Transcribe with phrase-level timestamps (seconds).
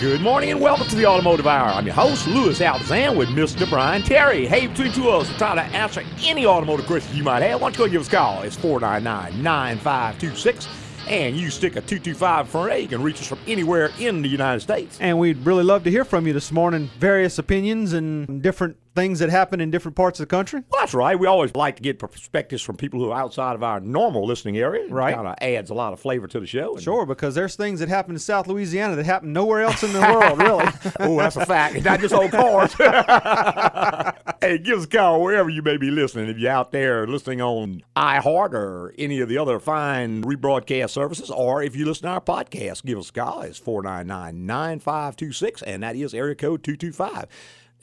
[0.00, 1.68] good morning and welcome to the Automotive Hour.
[1.68, 3.68] I'm your host, Louis Altazan, with Mr.
[3.68, 4.46] Brian Terry.
[4.46, 7.62] Hey, between two of us, we'll try to answer any automotive questions you might have.
[7.62, 8.42] Why don't you go give us a call?
[8.42, 10.68] It's 499 9526.
[11.08, 14.20] And you stick a 225 in front of you can reach us from anywhere in
[14.20, 14.98] the United States.
[15.00, 16.90] And we'd really love to hear from you this morning.
[16.98, 20.62] Various opinions and different things that happen in different parts of the country.
[20.70, 21.16] Well, that's right.
[21.16, 24.56] We always like to get perspectives from people who are outside of our normal listening
[24.58, 24.88] area.
[24.88, 25.14] Right.
[25.14, 26.76] Kind of adds a lot of flavor to the show.
[26.78, 30.00] Sure, because there's things that happen in South Louisiana that happen nowhere else in the
[30.12, 30.66] world, really.
[31.00, 31.76] oh, that's a fact.
[31.76, 32.72] It's not just old cars.
[34.40, 36.28] hey, give us a call wherever you may be listening.
[36.28, 41.30] If you're out there listening on iHeart or any of the other fine rebroadcast services,
[41.30, 43.42] or if you listen to our podcast, give us a call.
[43.42, 47.26] It's 499 9526, and that is area code 225.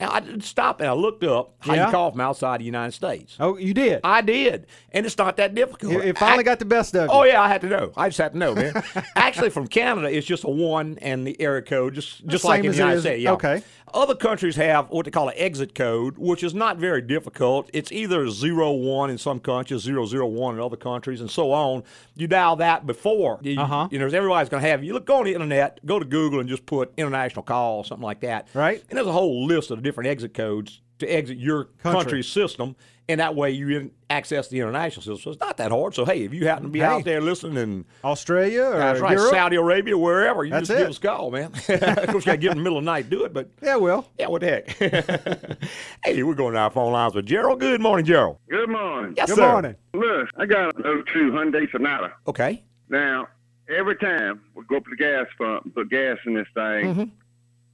[0.00, 1.86] Now, I did stop and I looked up how Yeah?
[1.86, 3.36] you call from outside the United States.
[3.38, 4.00] oh, you did.
[4.02, 5.92] I did, and it's not that difficult.
[5.92, 7.30] It, it finally I- got the best of oh, you.
[7.30, 7.92] Oh yeah, I had to know.
[7.96, 8.82] I just had to know, man.
[9.16, 12.72] Actually, from Canada, it's just a one and the area code, just just like in
[12.72, 13.22] the United States.
[13.22, 13.32] Yeah.
[13.32, 13.62] okay.
[13.94, 17.70] Other countries have what they call an exit code, which is not very difficult.
[17.72, 21.52] It's either zero one in some countries, zero zero one in other countries, and so
[21.52, 21.84] on.
[22.16, 23.38] You dial that before.
[23.42, 23.86] You, Uh-huh.
[23.92, 24.82] you know, everybody's going to have.
[24.82, 28.02] You look go on the internet, go to Google, and just put international call, something
[28.04, 28.48] like that.
[28.52, 28.82] Right.
[28.90, 31.92] And there's a whole list of different exit codes to exit your Country.
[32.00, 32.76] country's system,
[33.08, 35.18] and that way you access the international system.
[35.18, 35.94] So it's not that hard.
[35.94, 36.84] So hey, if you happen to be Hey.
[36.86, 39.32] out there listening in Australia or that's right, Europe?
[39.34, 41.46] Saudi Arabia, wherever, you That's just give us a call, man.
[41.68, 43.32] of course, you got to get in the middle of the night to do it,
[43.32, 44.08] but Yeah, well.
[44.18, 44.68] yeah, what the heck?
[46.04, 47.60] hey, we're going to our phone lines with Gerald.
[47.60, 48.38] Good morning, Gerald.
[48.48, 49.14] Good morning.
[49.16, 49.50] Yes, Good sir.
[49.50, 49.74] morning.
[49.94, 52.12] Look, I got an 02 Hyundai Sonata.
[52.28, 52.62] Okay.
[52.88, 53.26] Now,
[53.68, 57.10] every time we go up to the gas pump, put gas in this thing, Mhm.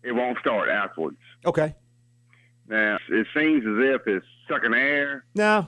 [0.02, 1.18] it won't start afterwards.
[1.44, 1.74] Okay.
[2.70, 5.24] Now, it seems as if it's sucking air.
[5.34, 5.66] No.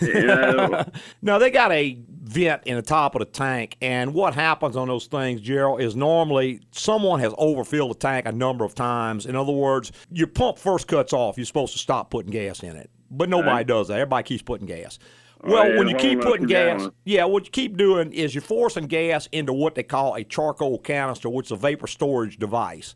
[0.00, 0.84] You know,
[1.22, 4.88] no, they got a vent in the top of the tank, and what happens on
[4.88, 9.26] those things, Gerald, is normally someone has overfilled the tank a number of times.
[9.26, 12.76] In other words, your pump first cuts off, you're supposed to stop putting gas in
[12.76, 13.66] it, but nobody Right.
[13.66, 13.94] does that.
[13.94, 14.98] Everybody keeps putting gas.
[15.44, 18.40] Oh, Well, yeah, when you keep putting gas, yeah, what you keep doing is you're
[18.42, 22.94] forcing gas into what they call a charcoal canister, which is a vapor storage device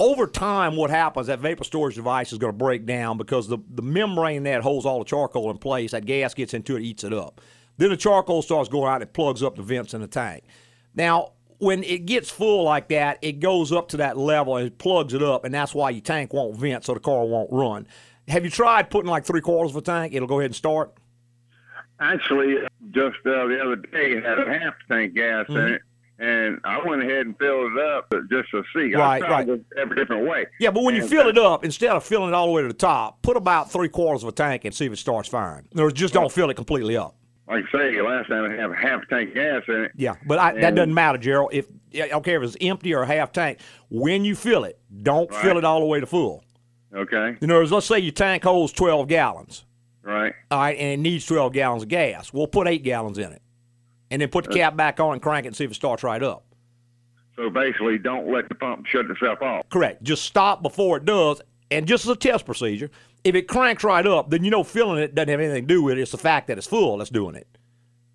[0.00, 3.58] over time, what happens, that vapor storage device is going to break down because the,
[3.74, 7.04] the membrane that holds all the charcoal in place, that gas gets into it, eats
[7.04, 7.40] it up.
[7.76, 10.44] Then the charcoal starts going out, it plugs up the vents in the tank.
[10.94, 14.78] Now, when it gets full like that, it goes up to that level and it
[14.78, 17.86] plugs it up, and that's why your tank won't vent so the car won't run.
[18.28, 20.14] Have you tried putting like three quarters of a tank?
[20.14, 20.92] It'll go ahead and start.
[22.00, 22.56] actually,
[22.90, 25.56] just uh, the other day, it had a half tank gas Mm-hmm.
[25.58, 25.82] in it.
[26.20, 28.94] And I went ahead and filled it up just to see.
[28.94, 29.48] Right, right.
[29.48, 30.46] it every different way.
[30.60, 32.60] Yeah, but when you fill uh, it up, instead of filling it all the way
[32.60, 35.30] to the top, put about three quarters of a tank and see if it starts
[35.30, 35.66] firing.
[35.74, 37.16] Words, just don't fill it completely up.
[37.48, 39.92] Like I say, last time I had a half tank gas in it.
[39.96, 41.50] Yeah, but I, that doesn't matter, Gerald.
[41.52, 43.58] If I don't care if it's empty or half tank,
[43.88, 46.44] when you fill it, don't fill it all the way to full.
[46.94, 49.64] Okay, In other words, let's say your tank holds 12 gallons,
[50.02, 50.34] right.
[50.50, 52.32] all right, and it needs 12 gallons of gas.
[52.32, 53.42] We'll put eight gallons in it,
[54.10, 56.02] and then put the cap back on and crank it and see if it starts
[56.02, 56.44] right up.
[57.36, 59.68] So basically, don't let the pump shut itself off.
[59.70, 60.02] Correct.
[60.02, 61.40] Just stop before it does,
[61.70, 62.90] and just as a test procedure,
[63.24, 65.82] if it cranks right up, then you know filling it doesn't have anything to do
[65.82, 66.02] with it.
[66.02, 67.46] It's the fact that it's full that's doing it.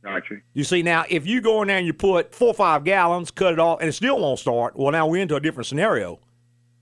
[0.04, 0.36] Gotcha.
[0.54, 3.32] You see, now, if you go in there and you put four or five gallons,
[3.32, 6.20] cut it off, and it still won't start, well, now we're into a different scenario.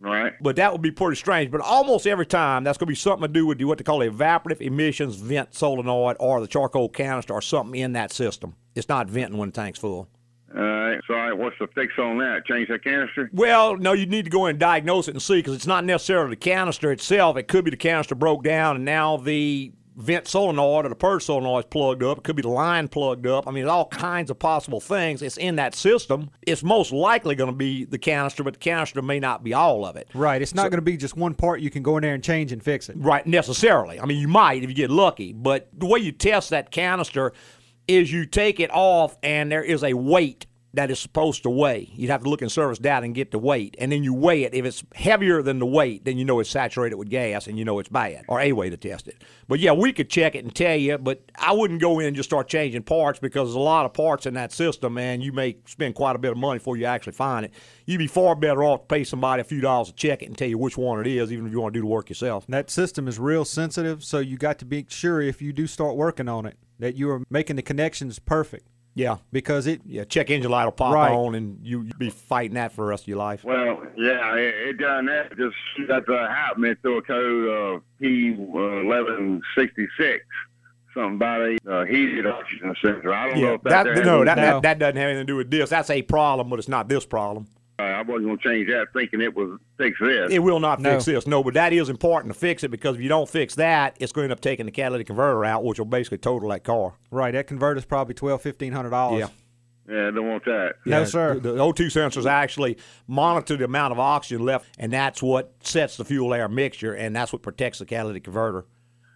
[0.01, 0.33] Right.
[0.41, 1.49] But that would be pretty strange.
[1.49, 3.99] But almost every time, that's going to be something to do with what they call
[3.99, 8.55] the evaporative emissions vent solenoid or the charcoal canister or something in that system.
[8.75, 10.07] It's not venting when the tank's full.
[10.55, 10.99] All right.
[11.07, 12.45] So, all right, what's the fix on that?
[12.45, 13.29] Change that canister?
[13.33, 15.83] Well, no, you need to go in and diagnose it and see because it's not
[15.83, 17.37] necessarily the canister itself.
[17.37, 21.23] It could be the canister broke down and now the vent solenoid or the purge
[21.23, 22.19] solenoid is plugged up.
[22.19, 23.47] It could be the line plugged up.
[23.47, 25.21] I mean, all kinds of possible things.
[25.21, 26.29] It's in that system.
[26.41, 29.85] It's most likely going to be the canister, but the canister may not be all
[29.85, 30.07] of it.
[30.13, 30.41] Right.
[30.41, 32.51] It's not going to be just one part you can go in there and change
[32.51, 32.95] and fix it.
[32.97, 33.99] Right, necessarily.
[33.99, 37.33] I mean, you might if you get lucky, but the way you test that canister
[37.87, 40.45] is you take it off and there is a weight
[40.75, 41.87] that is supposed to weigh.
[41.93, 44.43] You'd have to look in service data and get the weight, and then you weigh
[44.43, 44.55] it.
[44.55, 47.65] If it's heavier than the weight, then you know it's saturated with gas and you
[47.65, 49.23] know it's bad, or a way to test it.
[49.47, 52.15] But yeah, we could check it and tell you, but I wouldn't go in and
[52.15, 55.31] just start changing parts because there's a lot of parts in that system, and you
[55.31, 57.53] may spend quite a bit of money before you actually find it.
[57.85, 60.37] You'd be far better off to pay somebody a few dollars to check it and
[60.37, 62.47] tell you which one it is, even if you want to do the work yourself.
[62.47, 65.95] That system is real sensitive, so you got to be sure if you do start
[65.95, 70.29] working on it that you are making the connections perfect Yeah, because it Yeah, check
[70.29, 71.11] engine light will pop Right.
[71.11, 73.43] on, and you you be fighting that for the rest of your life.
[73.43, 75.35] Well, yeah, it, it done that.
[75.35, 75.55] Just
[75.87, 80.23] that uh, happened through a code of P eleven sixty six.
[80.93, 83.11] Something about a uh, heated oxygen sensor.
[83.11, 84.41] I don't know Yeah, if that, that no, that, No.
[84.43, 85.69] that that doesn't have anything to do with this.
[85.71, 87.47] That's a problem, but it's not this problem.
[87.83, 90.31] Uh, I wasn't going to change that thinking it was fix this.
[90.31, 90.91] It will not No.
[90.93, 91.27] fix this.
[91.27, 94.11] No, but that is important to fix it because if you don't fix that, it's
[94.11, 96.93] going to end up taking the catalytic converter out, which will basically total that car.
[97.11, 99.29] Right, that converter's probably twelve, fifteen hundred dollars.
[99.87, 99.93] Yeah.
[99.95, 100.75] yeah, I don't want that.
[100.85, 101.33] No, Yeah, sir.
[101.35, 102.77] The, the O2 sensors actually
[103.07, 107.15] monitor the amount of oxygen left, and that's what sets the fuel air mixture, and
[107.15, 108.65] that's what protects the catalytic converter.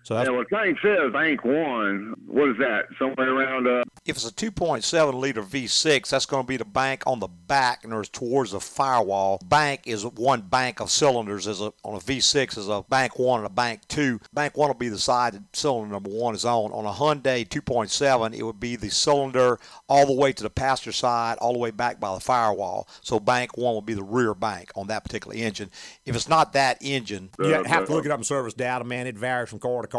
[0.07, 2.15] So that's Yeah, well, thing says Bank One.
[2.27, 2.85] What is that?
[2.97, 7.03] Somewhere around uh, if it's a 2.7 liter V6, that's going to be the bank
[7.05, 9.37] on the back and there's towards the firewall.
[9.43, 11.45] Bank is one bank of cylinders.
[11.45, 14.21] As a, on a V6 is a bank one and a bank two.
[14.31, 16.71] Bank one will be the side that cylinder number one is on.
[16.71, 20.93] On a Hyundai 2.7, it would be the cylinder all the way to the passenger
[20.93, 22.87] side, all the way back by the firewall.
[23.01, 25.69] So bank one will be the rear bank on that particular engine.
[26.05, 28.53] If it's not that engine, you Uh, have to uh, look it up in service
[28.53, 29.05] data, man.
[29.05, 29.96] It varies from car to car.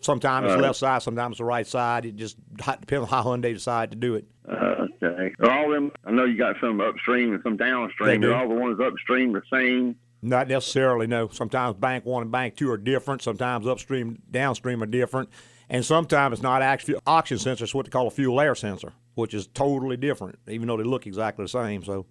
[0.00, 2.06] Sometimes it's left side, sometimes it's the right side.
[2.06, 4.26] It just depends on how Hyundai decide to do it.
[4.48, 5.34] uh, okay.
[5.40, 5.92] Are all them?
[6.04, 8.24] I know you got some upstream and some downstream.
[8.24, 9.96] Are all the ones upstream the same?
[10.20, 11.28] Not necessarily, no.
[11.28, 13.22] Sometimes bank one and bank two are different.
[13.22, 15.28] Sometimes upstream, downstream are different.
[15.70, 18.94] And sometimes it's not actually oxygen sensor, it's what they call a fuel air sensor,
[19.14, 21.84] which is totally different, even though they look exactly the same.
[21.84, 22.06] So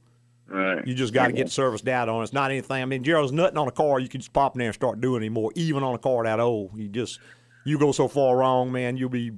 [0.50, 0.88] Right.
[0.88, 2.24] you just got to get service data on it.
[2.24, 2.82] It's not anything.
[2.82, 5.02] I mean, Gerald's nothing on a car you can just pop in there and start
[5.02, 6.72] doing anymore, even on a car that old.
[6.78, 7.20] You just,
[7.66, 9.32] you go so far wrong, man, you'll be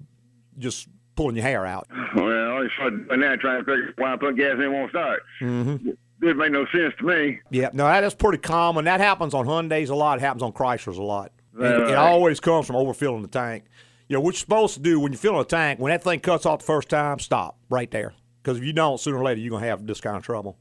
[0.60, 1.88] just pulling your hair out.
[2.16, 5.24] Well, I started that trying to figure why I put gas in it won't start.
[5.42, 5.90] Mm-hmm.
[6.22, 7.40] Didn't make no sense to me.
[7.50, 8.86] Yeah, no, that is pretty common.
[8.86, 10.18] That happens on Hyundai's a lot.
[10.20, 11.32] It happens on Chryslers a lot.
[11.54, 11.96] Right, It right.
[11.96, 13.64] always comes from overfilling the tank.
[14.08, 16.20] You know, what you're supposed to do when you're filling a tank, when that thing
[16.20, 18.14] cuts off the first time, stop right there.
[18.42, 20.58] Because if you don't, sooner or later, you're going to have this kind of trouble.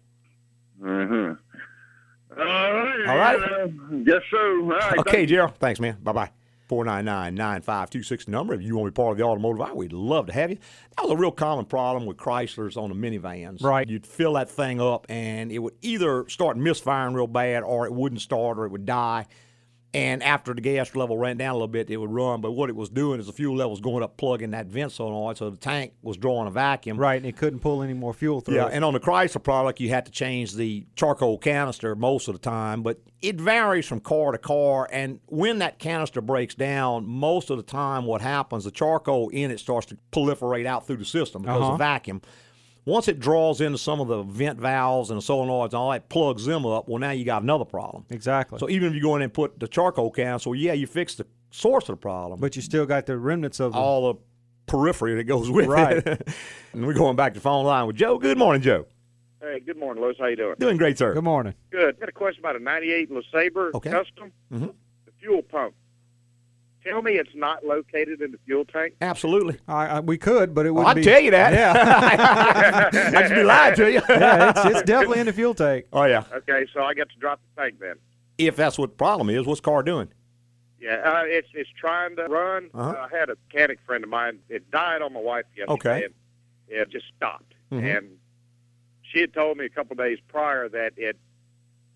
[0.84, 1.34] Uh-huh.
[2.38, 3.08] All right.
[3.08, 3.38] All right.
[3.38, 3.68] Uh,
[4.04, 4.60] yes, sir.
[4.60, 4.98] All right.
[4.98, 5.56] Okay, Gerald.
[5.58, 5.96] Thanks, man.
[6.02, 6.30] Bye bye.
[6.68, 8.52] 499 9526 number.
[8.52, 10.58] If you want to be part of the automotive hour, we'd love to have you.
[10.96, 13.62] That was a real common problem with Chryslers on the minivans.
[13.62, 13.88] Right.
[13.88, 17.92] You'd fill that thing up, and it would either start misfiring real bad, or it
[17.92, 19.26] wouldn't start, or it would die.
[19.94, 22.42] And after the gas level ran down a little bit, it would run.
[22.42, 24.92] But what it was doing is the fuel level was going up, plugging that vent
[24.92, 26.98] solenoid, so the tank was drawing a vacuum.
[26.98, 28.56] Right, and it couldn't pull any more fuel through.
[28.56, 28.74] Yeah, it.
[28.74, 32.38] and on the Chrysler product, you had to change the charcoal canister most of the
[32.38, 34.86] time, but it varies from car to car.
[34.92, 39.50] And when that canister breaks down, most of the time, what happens, the charcoal in
[39.50, 41.72] it starts to proliferate out through the system because Uh-huh.
[41.72, 42.20] of vacuum.
[42.88, 46.08] Once it draws into some of the vent valves and the solenoids and all that,
[46.08, 46.88] plugs them up.
[46.88, 48.04] Well, now you got another problem.
[48.08, 48.58] exactly.
[48.58, 51.14] So even if you go in and put the charcoal canister, well, yeah, you fix
[51.14, 54.18] the source of the problem but you still got the remnants of all the
[54.66, 56.06] periphery that goes with Right.
[56.06, 56.28] it.
[56.72, 58.18] and we're going back to the phone line with Joe.
[58.18, 58.86] Good morning, Joe.
[59.40, 60.14] Hey, good morning, Louis.
[60.18, 60.54] How you doing?
[60.58, 61.14] Doing great, sir.
[61.14, 61.54] Good morning.
[61.70, 62.00] Good.
[62.00, 63.90] Got a question about a '98 LeSabre Okay.
[63.90, 64.32] Custom.
[64.52, 64.66] mm-hmm.
[64.66, 65.74] The fuel pump.
[66.88, 68.94] Tell me it's not located in the fuel tank.
[69.00, 69.58] Absolutely.
[69.68, 71.02] I, I, we could, but it would I'd be.
[71.02, 71.52] tell you that.
[71.52, 72.88] Yeah,
[73.18, 74.00] I'd just be lying to you.
[74.08, 75.86] yeah, it's, it's definitely in the fuel tank.
[75.92, 76.24] Oh yeah.
[76.32, 77.96] Okay, so I got to drop the tank then.
[78.38, 80.08] If that's what the problem is, what's the car doing?
[80.80, 82.70] Yeah, uh, it's it's trying to run.
[82.72, 83.06] Uh-huh.
[83.12, 84.38] I had a mechanic friend of mine.
[84.48, 85.72] It died on my wife yesterday.
[85.74, 86.04] Okay.
[86.04, 86.14] And
[86.68, 87.98] it just stopped, Mhm.
[87.98, 88.08] and
[89.02, 91.16] she had told me a couple days prior that it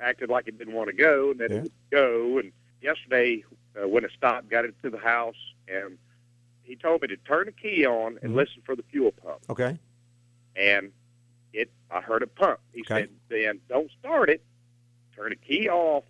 [0.01, 1.57] acted like it didn't want to go, and that Yeah.
[1.59, 2.39] it would go.
[2.39, 3.45] And yesterday,
[3.81, 5.37] uh, when it stopped, got it to the house,
[5.69, 5.97] and
[6.63, 8.37] he told me to turn the key on and Mhm.
[8.37, 9.39] listen for the fuel pump.
[9.51, 9.79] Okay.
[10.55, 10.93] and
[11.55, 12.61] it I heard a pump.
[12.73, 13.03] He Okay.
[13.03, 14.43] said, "Then don't start it.
[15.17, 16.05] Turn the key off.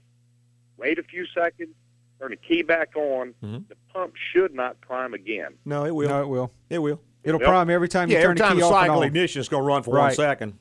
[0.77, 1.75] Wait a few seconds.
[2.21, 3.35] Turn the key back on.
[3.43, 3.69] Mhm.
[3.69, 6.09] The pump should not prime again." No, it will.
[6.09, 6.53] No, it will.
[6.71, 7.01] It will.
[7.23, 7.49] It'll Yep.
[7.49, 9.07] prime every time you yeah, turn every the time key the off and cycle on.
[9.07, 10.17] ignition is going to run for one Right.
[10.17, 10.55] second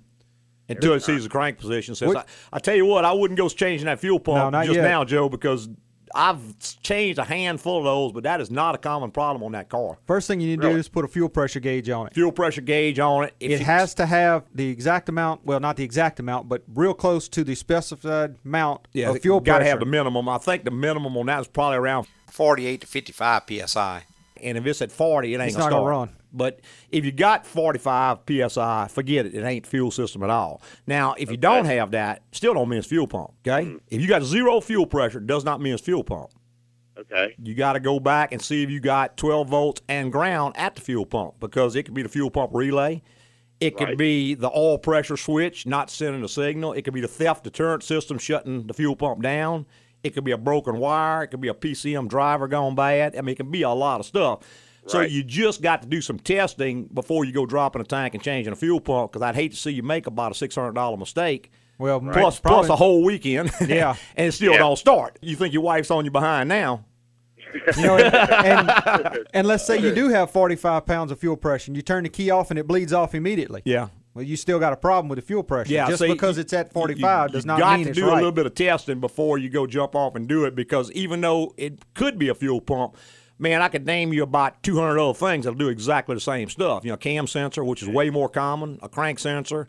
[0.69, 1.95] until it sees the crank position.
[1.95, 4.75] Says, I, I tell you what, I wouldn't go changing that fuel pump not just
[4.75, 4.83] yet.
[4.83, 5.69] now, Joe, because
[6.15, 6.39] I've
[6.83, 9.97] changed a handful of those, but that is not a common problem on that car.
[10.07, 12.13] First thing you need to do is put a fuel pressure gauge on it.
[12.13, 13.33] Fuel pressure gauge on it.
[13.39, 16.63] If It you- has to have the exact amount, well, not the exact amount, but
[16.73, 19.59] real close to the specified amount yeah, of fuel pressure.
[19.59, 20.27] got to have the minimum.
[20.29, 24.03] I think the minimum on that is probably around 48 to 55 psi.
[24.41, 26.09] And if it's at 40, it ain't gonna not gonna run.
[26.33, 29.33] But if you got 45 psi, forget it.
[29.35, 30.61] It ain't fuel system at all.
[30.87, 33.31] Now, if you don't have that, still don't mean it's fuel pump.
[33.45, 33.65] Okay.
[33.67, 33.79] Mm.
[33.89, 36.29] If you got zero fuel pressure, it does not mean it's fuel pump.
[36.97, 37.35] Okay.
[37.41, 40.75] You got to go back and see if you got 12 volts and ground at
[40.75, 43.01] the fuel pump because it could be the fuel pump relay.
[43.59, 43.97] It could Right.
[43.97, 46.73] be the oil pressure switch not sending a signal.
[46.73, 49.65] It could be the theft deterrent system shutting the fuel pump down.
[50.03, 51.23] It could be a broken wire.
[51.23, 53.15] It could be a PCM driver gone bad.
[53.15, 54.39] I mean, it can be a lot of stuff.
[54.87, 55.11] So Right.
[55.11, 58.51] you just got to do some testing before you go dropping a tank and changing
[58.51, 61.51] a fuel pump because I'd hate to see you make about a $600 mistake.
[61.77, 63.51] well, Plus, probably- plus a whole weekend.
[63.67, 63.95] Yeah.
[64.15, 64.59] and it still Yeah.
[64.59, 65.17] don't start.
[65.21, 66.85] You think your wife's on you behind now.
[67.77, 71.75] You know, and, and let's say you do have 45 pounds of fuel pressure, and
[71.75, 73.61] you turn the key off and it bleeds off immediately.
[73.65, 73.89] Yeah.
[74.13, 75.73] Well, you still got a problem with the fuel pressure.
[75.73, 77.93] Yeah, just see, because you- it's at you- 45 you, does you not got to
[77.93, 80.91] do a little bit of testing before you go jump off and do it because
[80.93, 82.95] even though it could be a fuel pump,
[83.41, 86.85] man, I could name you about 200 other things that'll do exactly the same stuff.
[86.85, 89.67] You know, cam sensor, which is way more common, a crank sensor.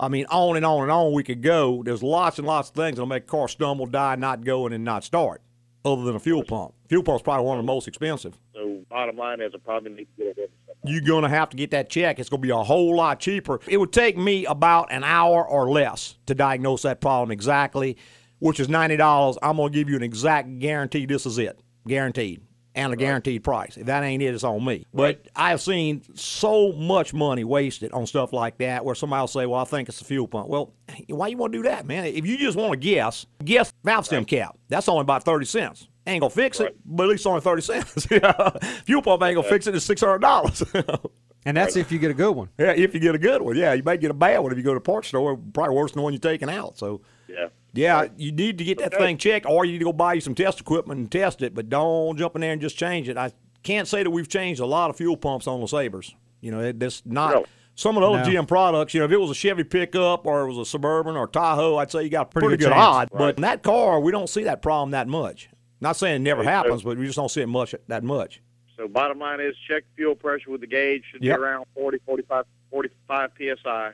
[0.00, 1.82] I mean, on and on and on we could go.
[1.82, 4.72] There's lots and lots of things that'll make a car stumble, die, not go, and
[4.72, 5.42] then not start,
[5.84, 6.74] other than a fuel pump.
[6.88, 8.38] Fuel pump's probably one of the most expensive.
[8.54, 10.52] So bottom line is, I probably need to get it
[10.84, 12.18] you're going to have to get that check.
[12.18, 13.60] It's going to be a whole lot cheaper.
[13.66, 17.96] It would take me about an hour or less to diagnose that problem exactly,
[18.38, 19.36] which is $90.
[19.42, 21.60] I'm going to give you an exact guarantee this is it.
[21.86, 22.42] Guaranteed.
[22.78, 23.76] And a guaranteed price.
[23.76, 24.86] If that ain't it, it's on me.
[24.94, 29.46] But I've seen so much money wasted on stuff like that where somebody will say,
[29.46, 30.48] well, I think it's a fuel pump.
[30.48, 30.72] Well,
[31.08, 32.04] why you want to do that, man?
[32.04, 34.56] If you just want to guess, guess valve stem cap.
[34.68, 35.88] That's only about 30 cents.
[36.06, 38.06] Ain't going to fix it, but at least only 30 cents.
[38.84, 39.74] fuel pump ain't going to fix it.
[39.74, 41.10] It's $600.
[41.44, 42.48] and that's if you get a good one.
[42.60, 43.56] Yeah, if you get a good one.
[43.56, 45.36] Yeah, you might get a bad one if you go to a parts store.
[45.36, 46.78] Probably worse than the one you're taking out.
[46.78, 47.48] So, Yeah.
[47.74, 50.20] yeah, you need to get that thing checked, or you need to go buy you
[50.20, 51.54] some test equipment and test it.
[51.54, 53.16] But don't jump in there and just change it.
[53.16, 53.32] I
[53.62, 56.14] can't say that we've changed a lot of fuel pumps on the Sabres.
[56.40, 57.34] You know, it, that's not.
[57.34, 57.44] No.
[57.74, 58.40] Some of the other No.
[58.40, 61.16] GM products, you know, if it was a Chevy pickup or it was a Suburban
[61.16, 62.86] or Tahoe, I'd say you got a Pretty pretty, good good, chance.
[62.96, 63.10] odds.
[63.14, 65.48] But in that car, we don't see that problem that much.
[65.80, 68.02] Not saying it never Right, so- happens, but we just don't see it much that
[68.02, 68.40] much.
[68.76, 71.04] So bottom line is, check fuel pressure with the gauge.
[71.12, 71.36] Should Yep.
[71.36, 73.92] be around 40, 45, 45 psi,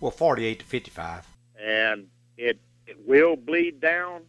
[0.00, 1.26] Well, 48 to 55.
[1.62, 2.06] and
[2.38, 4.22] it it will bleed down.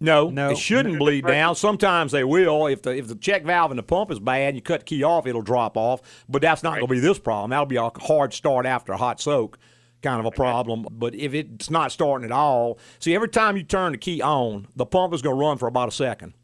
[0.00, 0.50] No, No.
[0.50, 1.54] it shouldn't bleed down.
[1.54, 2.66] Sometimes they will.
[2.66, 4.84] If the if the check valve in the pump is bad, and you cut the
[4.84, 6.02] key off, it'll drop off.
[6.28, 7.50] But that's not going to be this problem.
[7.50, 9.58] That'll be a hard start after a hot soak,
[10.02, 10.86] kind of a problem.
[10.90, 14.66] But if it's not starting at all, see every time you turn the key on,
[14.76, 16.34] the pump is going to run for about a second.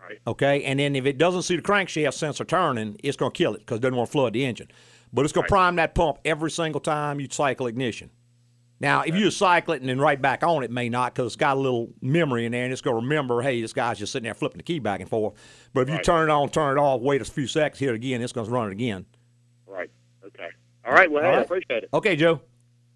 [0.00, 0.18] Right.
[0.26, 3.54] Okay, and then if it doesn't see the crankshaft sensor turning, it's going to kill
[3.54, 4.68] it because it doesn't want to flood the engine.
[5.12, 8.10] But it's going to prime that pump every single time you cycle ignition.
[8.80, 11.26] Now, if you just cycle it and then right back on, it may not because
[11.26, 13.98] it's got a little memory in there and it's going to remember, hey, this guy's
[13.98, 15.34] just sitting there flipping the key back and forth.
[15.74, 16.04] But if you Right.
[16.04, 18.46] turn it on, turn it off, wait a few seconds, hit it again, it's going
[18.46, 19.04] to run it again.
[19.66, 19.90] Right.
[20.24, 20.48] Okay.
[20.84, 21.10] All right.
[21.10, 21.88] Well, hey, All I appreciate it.
[21.92, 22.40] Okay, Joe.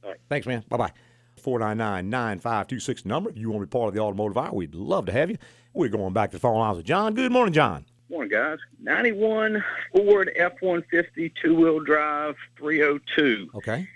[0.05, 0.21] All right.
[0.29, 0.65] Thanks, man.
[0.69, 0.93] Bye bye.
[1.41, 3.31] 499 9526 number.
[3.31, 5.39] If you want to be part of the automotive hour, we'd love to have you.
[5.75, 7.15] We're going back to the phone lines with John.
[7.15, 7.85] Good morning, John.
[8.09, 8.59] Morning, guys.
[8.81, 9.65] 91
[9.97, 13.49] Ford F-150 two-wheel drive 302.
[13.57, 13.89] Okay.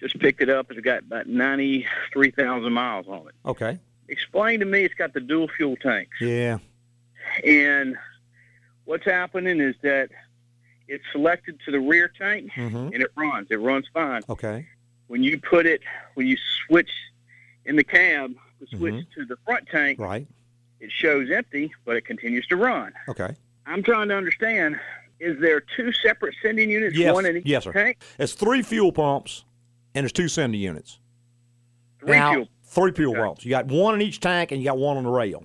[0.00, 0.70] Just picked it up.
[0.70, 3.34] It's got about 93,000 miles on it.
[3.46, 3.78] Okay.
[4.08, 6.16] Explain to me it's got the dual fuel tanks.
[6.20, 6.58] Yeah.
[7.44, 7.96] And
[8.84, 10.10] what's happening is that
[10.86, 12.76] it's selected to the rear tank Mm-hmm.
[12.94, 13.48] and it runs.
[13.50, 14.22] It runs fine.
[14.28, 14.66] Okay.
[15.08, 15.80] When you put it,
[16.14, 16.36] when you
[16.66, 16.90] switch
[17.64, 19.06] in the cab, the switch Mhm.
[19.14, 20.26] to the front tank, Right.
[20.80, 22.92] it shows empty, but it continues to run.
[23.08, 23.34] Okay.
[23.66, 24.78] I'm trying to understand,
[25.20, 27.12] is there two separate sending units, Yes.
[27.12, 27.72] one in each Yes, sir.
[27.72, 27.98] tank?
[28.18, 29.44] It's three fuel pumps
[29.94, 30.98] and there's two sender units.
[32.00, 32.48] Three now, fuel.
[32.64, 33.20] Three fuel Okay.
[33.22, 33.44] pumps.
[33.44, 35.44] You got one in each tank and you got one on the rail.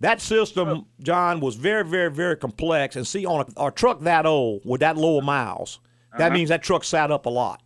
[0.00, 0.86] That system, Oh.
[1.02, 2.94] John, was very, very, very complex.
[2.94, 5.80] And see, on a, a truck that old with that low of miles,
[6.16, 6.34] that Uh-huh.
[6.34, 7.62] means that truck sat up a lot.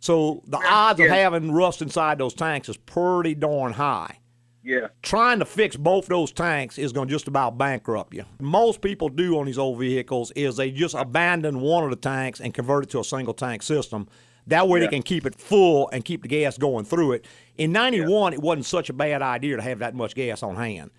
[0.00, 4.18] So the odds of having rust inside those tanks is pretty darn high.
[4.64, 4.88] Yeah.
[5.02, 8.24] Trying to fix both those tanks is going to just about bankrupt you.
[8.40, 12.40] Most people do on these old vehicles is they just abandon one of the tanks
[12.40, 14.08] and convert it to a single tank system.
[14.48, 14.86] That way Yeah.
[14.86, 17.24] they can keep it full and keep the gas going through it.
[17.56, 20.90] In 91, it wasn't such a bad idea to have that much gas on hand.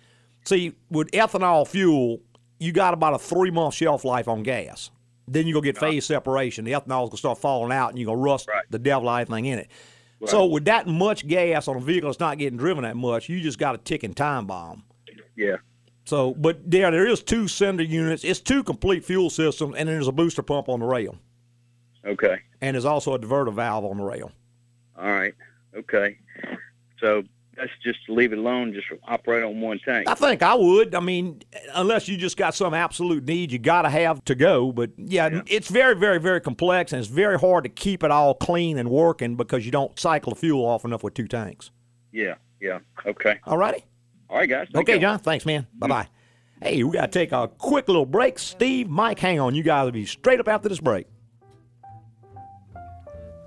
[0.44, 2.20] See, with ethanol fuel,
[2.58, 4.90] you got about a three month shelf life on gas.
[5.28, 5.92] Then you're going to get uh-huh.
[5.92, 6.64] phase separation.
[6.64, 8.64] The ethanol's going to start falling out and you're going to rust Right.
[8.70, 9.70] the devil out of everything in it.
[10.26, 13.40] So with that much gas on a vehicle that's not getting driven that much, you
[13.40, 14.84] just got a ticking time bomb.
[15.34, 15.56] Yeah.
[16.04, 18.22] So, but there, there is two sender units.
[18.22, 21.16] It's two complete fuel systems, and then there's a booster pump on the rail,
[22.04, 22.40] Okay.
[22.60, 24.32] and there's also a diverter valve on the rail.
[24.98, 25.34] All right.
[25.76, 26.18] Okay.
[26.98, 27.22] So
[27.56, 30.08] that's just to leave it alone, just operate on one tank.
[30.08, 30.94] I think I would.
[30.94, 31.42] I mean,
[31.74, 34.72] unless you just got some absolute need you got to have to go.
[34.72, 38.34] But yeah, it's very, very, very complex, and it's very hard to keep it all
[38.34, 41.70] clean and working because you don't cycle the fuel off enough with two tanks.
[42.12, 42.34] Yeah.
[42.60, 42.80] Yeah.
[43.06, 43.38] Okay.
[43.44, 43.84] All righty.
[44.28, 44.68] All right, guys.
[44.74, 44.98] Okay.
[44.98, 45.18] John.
[45.18, 45.62] Thanks, man.
[45.62, 45.78] Mm-hmm.
[45.78, 46.08] Bye bye.
[46.62, 48.38] Hey, we got to take a quick little break.
[48.38, 49.54] Steve, Mike, hang on.
[49.54, 51.06] You guys will be straight up after this break.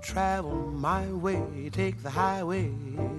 [0.04, 2.70] Travel my way, take the highway,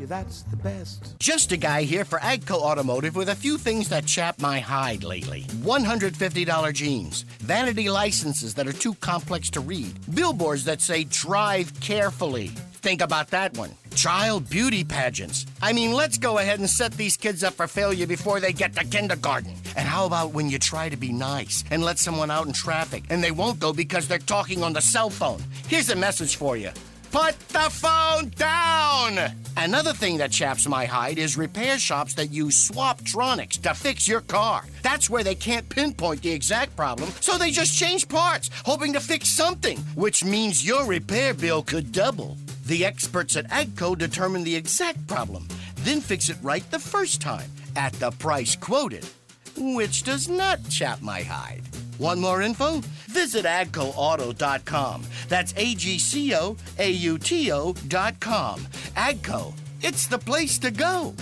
[0.04, 1.18] that's the best.
[1.18, 5.04] Just a guy here for Agco Automotive with a few things that chap my hide
[5.04, 5.46] lately.
[5.64, 12.50] $150 jeans, vanity licenses that are too complex to read, billboards that say drive carefully.
[12.84, 13.72] Think about that one.
[13.96, 15.46] Child beauty pageants.
[15.62, 18.76] I mean, let's go ahead and set these kids up for failure before they get
[18.76, 19.54] to kindergarten.
[19.78, 23.06] And how about when you try to be nice and let someone out in traffic
[23.10, 25.42] and they won't go because they're talking on the cell phone?
[25.70, 26.72] Here's a message for you.
[27.12, 29.32] Put the phone down!
[29.56, 34.20] Another thing that chaps my hide is repair shops that use Swaptronics to fix your
[34.20, 34.66] car.
[34.84, 39.00] That's where they can't pinpoint the exact problem, so they just change parts, hoping to
[39.00, 42.36] fix something, which means your repair bill could double.
[42.66, 47.52] The experts at AGCO determine the exact problem, then fix it right the first time
[47.76, 49.08] at the price quoted,
[49.56, 51.62] which does not chap my hide.
[52.00, 52.82] Want more info?
[53.08, 55.04] Visit agcoauto.com.
[55.30, 58.62] That's A G C O A U T O.com.
[58.96, 61.14] Agco, it's the place to go.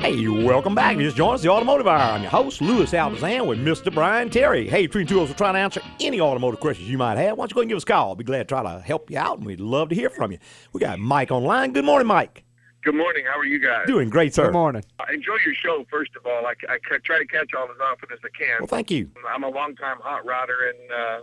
[0.00, 0.96] Hey, welcome back.
[0.96, 1.98] Just join us, the Automotive Hour.
[1.98, 3.92] I'm your host, Louis Altazan, with Mr.
[3.92, 4.66] Brian Terry.
[4.66, 7.36] Hey, between two of us, we're trying to answer any automotive questions you might have.
[7.36, 8.08] Why don't you go and give us a call?
[8.08, 10.32] I'll be glad to try to help you out, and we'd love to hear from
[10.32, 10.38] you.
[10.72, 11.72] We got Mike online.
[11.74, 12.44] Good morning, Mike.
[12.82, 13.24] Good morning.
[13.30, 13.86] How are you guys?
[13.86, 14.44] Doing great, sir.
[14.44, 14.82] Good morning.
[14.98, 16.46] I enjoy your show, first of all.
[16.46, 18.56] I, I try to catch all as often as I can.
[18.60, 19.10] Well, thank you.
[19.28, 21.20] I'm a longtime hot rodder, and uh,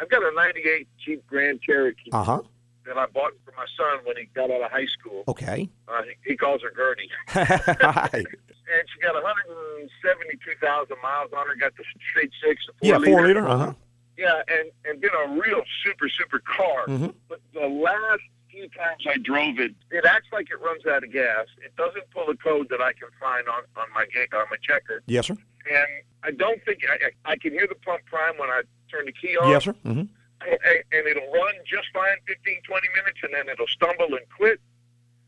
[0.00, 2.42] I've got a 98 Jeep Grand Cherokee Uh huh.
[2.88, 5.24] That I bought for my son when he got out of high school.
[5.28, 5.68] Okay.
[5.86, 7.10] Uh, he, he calls her Gertie.
[7.28, 8.10] Hi.
[8.12, 13.26] And she got 172,000 miles on her, got the straight six, the yeah, four, four
[13.26, 13.46] liter.
[13.48, 13.72] Uh huh.
[14.16, 16.86] Yeah, and, and been a real super, super car.
[16.86, 17.14] Mhm.
[17.28, 21.12] But the last few times I drove it, it acts like it runs out of
[21.12, 21.46] gas.
[21.64, 24.02] It doesn't pull a code that I can find on, on my
[24.36, 25.02] on my checker.
[25.06, 25.36] Yes, sir.
[25.70, 25.86] And
[26.24, 29.12] I don't think I, I I can hear the pump prime when I turn the
[29.12, 29.50] key on.
[29.50, 29.74] Yes, sir.
[29.84, 30.02] Mm-hmm.
[30.40, 34.60] And, it'll run just fine 15, 20 minutes, and then it'll stumble and quit.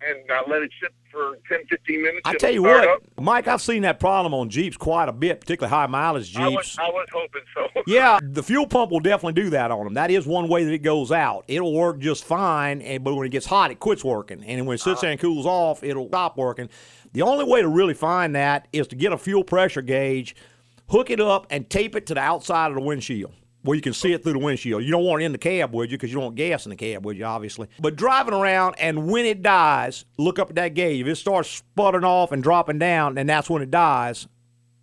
[0.02, 2.20] And I let it sit for 10, 15 minutes.
[2.24, 3.02] I tell you what, up.
[3.20, 6.66] Mike, I've seen that problem on Jeeps quite a bit, particularly high mileage I was,
[6.68, 6.78] Jeeps.
[6.78, 7.82] I was hoping so.
[7.86, 9.94] Yeah, the fuel pump will definitely do that on them.
[9.94, 11.44] That is one way that it goes out.
[11.48, 14.42] It'll work just fine, and but when it gets hot, it quits working.
[14.42, 15.00] And when it sits uh-huh.
[15.02, 16.70] there and cools off, it'll stop working.
[17.12, 20.34] The only way to really find that is to get a fuel pressure gauge,
[20.88, 23.92] hook it up, and tape it to the outside of the windshield where you can
[23.92, 24.82] see it through the windshield.
[24.82, 26.70] You don't want it in the cab with you because you don't want gas in
[26.70, 27.68] the cab with you, obviously.
[27.78, 31.02] But driving around, and when it dies, look up at that gauge.
[31.02, 34.26] If it starts sputtering off and dropping down, and that's when it dies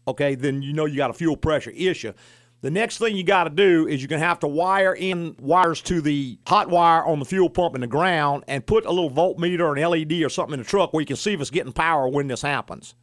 [0.07, 2.13] okay, then you know you got a fuel pressure issue.
[2.61, 5.35] The next thing you got to do is you're going to have to wire in
[5.39, 8.91] wires to the hot wire on the fuel pump in the ground and put a
[8.91, 11.41] little voltmeter or an LED or something in the truck where you can see if
[11.41, 12.95] it's getting power when this happens.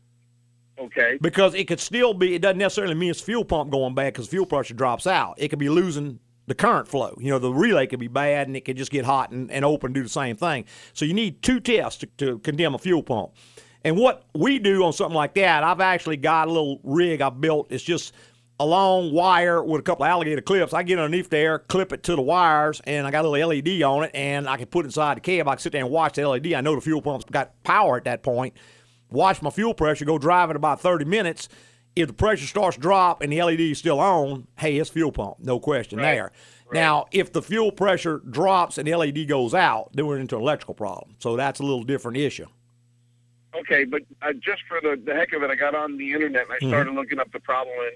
[0.78, 1.18] Okay.
[1.20, 4.28] Because it could still be, it doesn't necessarily mean it's fuel pump going bad because
[4.28, 5.34] fuel pressure drops out.
[5.38, 7.16] It could be losing the current flow.
[7.20, 9.64] You know, the relay could be bad and it could just get hot and, and
[9.64, 10.64] open and do the same thing.
[10.92, 13.32] So you need two tests to, to condemn a fuel pump.
[13.84, 17.28] And what we do on something like that, I've actually got a little rig I
[17.30, 17.68] built.
[17.70, 18.14] It's just
[18.60, 20.72] a long wire with a couple of alligator clips.
[20.72, 23.82] I get underneath there, clip it to the wires, and I got a little LED
[23.82, 25.48] on it, and I can put it inside the cab.
[25.48, 26.52] I can sit there and watch the LED.
[26.54, 28.54] I know the fuel pump's got power at that point.
[29.14, 31.48] Watch my fuel pressure, go drive it about 30 minutes.
[31.94, 35.12] If the pressure starts to drop and the LED is still on, hey, it's fuel
[35.12, 36.32] pump, no question there.
[36.72, 40.42] Now, if the fuel pressure drops and the LED goes out, then we're into an
[40.42, 41.14] electrical problem.
[41.20, 42.46] So that's a little different issue.
[43.54, 46.42] Okay, but uh, just for the, the heck of it, I got on the internet
[46.42, 46.68] and I Mm-hmm.
[46.68, 47.92] started looking up the problem, and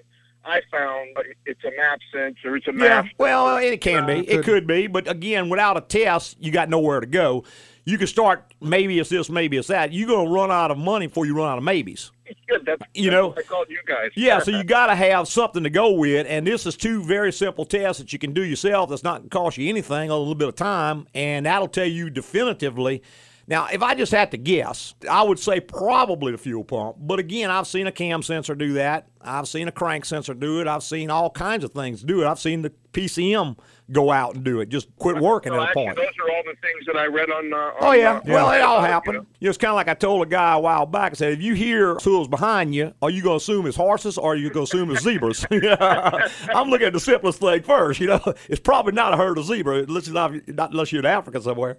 [0.48, 1.08] I found
[1.46, 2.56] it's a map sensor.
[2.56, 3.06] It's a Yeah, map.
[3.18, 4.28] well, it can be.
[4.28, 4.86] It could be.
[4.86, 7.44] But again, without a test, you got nowhere to go.
[7.84, 9.92] You can start, maybe it's this, maybe it's that.
[9.94, 12.10] You're going to run out of money before you run out of maybes.
[12.46, 12.66] Good.
[12.66, 14.10] That's, You that's know- what I called you guys.
[14.14, 17.32] Yeah, so you got to have something to go with, and this is two very
[17.32, 18.90] simple tests that you can do yourself.
[18.90, 21.86] That's not going to cost you anything, a little bit of time, and that'll tell
[21.86, 23.02] you definitively.
[23.48, 26.96] Now, if I just had to guess, I would say probably the fuel pump.
[27.00, 29.08] But again, I've seen a cam sensor do that.
[29.22, 30.68] I've seen a crank sensor do it.
[30.68, 32.26] I've seen all kinds of things do it.
[32.26, 33.56] I've seen the PCM
[33.90, 34.68] go out and do it.
[34.68, 35.96] Just quit working Well, at a actually, point.
[35.96, 37.52] those are all the things that I read on.
[37.52, 39.14] Uh, on Oh yeah, uh, well it all happened.
[39.14, 39.26] you know.
[39.40, 41.12] You know, it's kind of like I told a guy a while back.
[41.12, 44.18] I said, if you hear tools behind you, are you going to assume it's horses
[44.18, 45.46] or are you going to assume it's zebras?
[45.50, 48.00] I'm looking at the simplest thing first.
[48.00, 50.32] You know, it's probably not a herd of zebra unless, not
[50.70, 51.78] unless you're in Africa somewhere.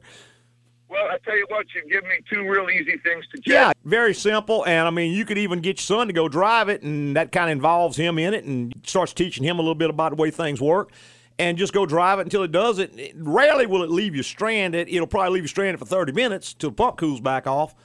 [0.90, 3.46] Well, I tell you what, you give me two real easy things to check.
[3.54, 4.66] Yeah, very simple.
[4.66, 7.32] And I mean, you could even get your son to go drive it, and that
[7.32, 10.16] kind of involves him in it and starts teaching him a little bit about the
[10.22, 10.92] way things work.
[11.38, 12.92] And just go drive it until it does it.
[13.00, 14.90] It- Rarely will it leave you stranded.
[14.90, 17.76] It'll probably leave you stranded for 30 minutes till the pump cools back off.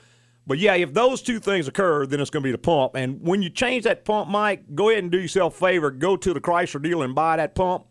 [0.47, 2.97] But yeah, if those two things occur, then it's going to be the pump.
[2.97, 5.91] And when you change that pump, Mike, go ahead and do yourself a favor.
[5.91, 7.85] Go to the Chrysler dealer and buy that pump.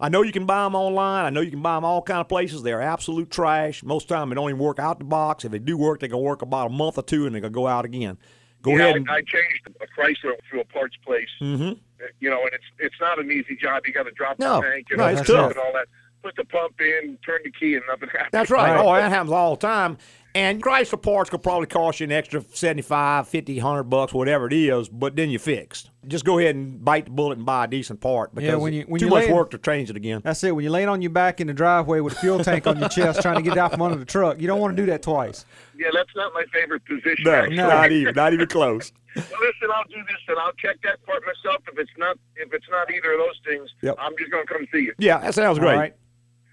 [0.00, 1.26] I know you can buy them online.
[1.26, 2.62] I know you can buy them all kind of places.
[2.62, 3.82] They're absolute trash.
[3.84, 5.44] Most of the time, they don't even work out the box.
[5.44, 7.40] If they do work, they're going to work about a month or two, and they're
[7.42, 8.16] going to go out again.
[8.62, 11.28] Go Yeah, ahead and I, I changed a Chrysler to a parts place.
[11.40, 11.78] Mhm.
[12.18, 13.82] You know, and it's it's not an easy job.
[13.86, 15.50] You got to drop No, the tank and no, all it's that tough.
[15.52, 15.86] and all that.
[16.22, 18.28] Put the pump in, turn the key, and nothing happens.
[18.32, 18.74] That's right.
[18.74, 18.84] Right.
[18.84, 19.96] Oh, that happens all the time.
[20.34, 24.52] And Chrysler parts could probably cost you an extra 75, 50, 100 bucks, whatever it
[24.52, 25.90] is, but then you're fixed.
[26.06, 28.72] Just go ahead and bite the bullet and buy a decent part because Yeah, when
[28.72, 30.20] you- when too you much lay in- work to change it again.
[30.24, 30.54] That's it.
[30.54, 32.88] When you're laying on your back in the driveway with a fuel tank on your
[32.88, 35.02] chest trying to get out from under the truck, you don't want to do that
[35.02, 35.44] twice.
[35.76, 37.24] Yeah, that's not my favorite position.
[37.24, 37.56] No, actually.
[37.56, 38.92] not even, not even close.
[39.16, 41.60] Well, listen, I'll do this, and I'll check that part myself.
[41.72, 43.96] If it's not, if it's not either of those things, Yep.
[43.98, 44.94] I'm just gonna come see you.
[44.98, 45.94] Yeah, that sounds great.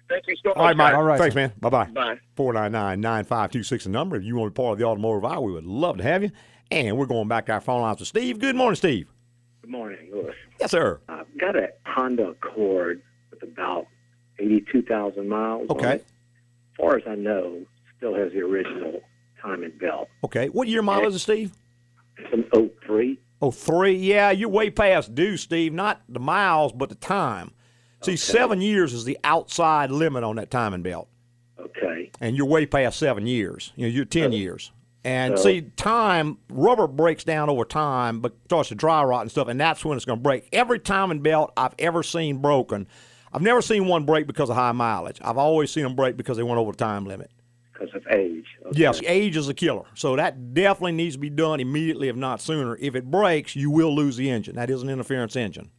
[0.10, 0.24] All right.
[0.26, 0.58] Thank you so much.
[0.58, 0.93] All right, Mike.
[0.93, 1.54] All right, Thanks, man.
[1.60, 1.86] Bye bye.
[1.86, 2.20] Bye.
[2.36, 4.15] 499 9526 the number.
[4.15, 6.24] If you want to be part of the automotive hour, we would love to have
[6.24, 6.32] you.
[6.72, 8.39] And we're going back to our phone lines with Steve.
[8.39, 9.08] Good morning, Steve.
[9.62, 10.34] Good morning, Louis.
[10.60, 11.00] Yes, sir.
[11.08, 13.88] I've got a Honda Accord with about
[14.39, 15.70] 82,000 miles.
[15.70, 15.96] Okay.
[15.96, 16.06] it.
[16.72, 17.65] As far as I know,
[17.98, 19.02] still has the original
[19.41, 20.10] timing belt.
[20.24, 20.50] Okay.
[20.50, 21.54] What year model is it, Steve?
[22.17, 23.20] It's an 03.
[23.41, 23.96] Oh, three.
[23.96, 25.74] Yeah, you're way past due, Steve.
[25.74, 27.52] Not the miles, but the time.
[28.08, 31.10] See, seven years is the outside limit on that timing belt,
[31.60, 32.10] Okay.
[32.22, 33.74] and you're way past seven years.
[33.76, 34.72] You know, you're ten years.
[35.04, 39.32] And So- see, time rubber breaks down over time, but starts to dry rot and
[39.32, 40.48] stuff, and that's when it's going to break.
[40.54, 42.88] Every timing belt I've ever seen broken,
[43.34, 45.20] I've never seen one break because of high mileage.
[45.22, 47.30] I've always seen them break because they went over the time limit.
[47.74, 48.46] Because of age.
[48.67, 48.80] Okay.
[48.80, 49.84] Yes, age is a killer.
[49.96, 52.78] So that definitely needs to be done immediately, if not sooner.
[52.80, 54.56] If it breaks, you will lose the engine.
[54.56, 55.72] That is an interference engine.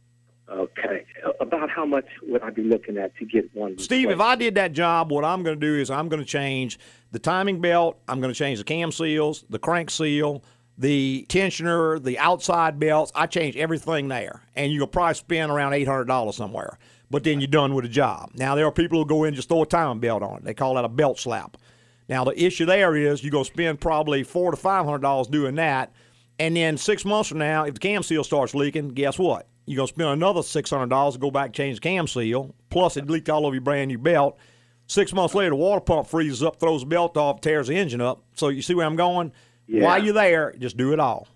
[0.47, 1.05] Okay.
[1.51, 3.77] About how much would I be looking at to get one?
[3.79, 6.25] Steve, if I did that job, what I'm going to do is I'm going to
[6.25, 6.77] change
[7.11, 10.43] the timing belt, I'm going to change the cam seals, the crank seal,
[10.77, 13.11] the tensioner, the outside belts.
[13.15, 16.77] I change everything there, and you'll probably spend around eight hundred dollars somewhere.
[17.09, 18.29] But then you're done with the job.
[18.35, 20.43] Now there are people who go in and just throw a timing belt on it.
[20.43, 21.57] They call that a belt slap.
[22.07, 25.27] Now the issue there is you're going to spend probably four to five hundred dollars
[25.27, 25.91] doing that,
[26.37, 29.47] and then six months from now, if the cam seal starts leaking, guess what?
[29.69, 32.07] You're going to spend another six hundred dollars to go back and change the cam
[32.07, 32.55] seal.
[32.71, 34.35] Plus, it leaked all over your brand new belt.
[34.87, 38.01] Six months later, the water pump freezes up, throws the belt off, tears the engine
[38.01, 38.23] up.
[38.33, 39.31] So you see where I'm going?
[39.67, 39.83] Yeah.
[39.83, 41.27] While you're there, just do it all.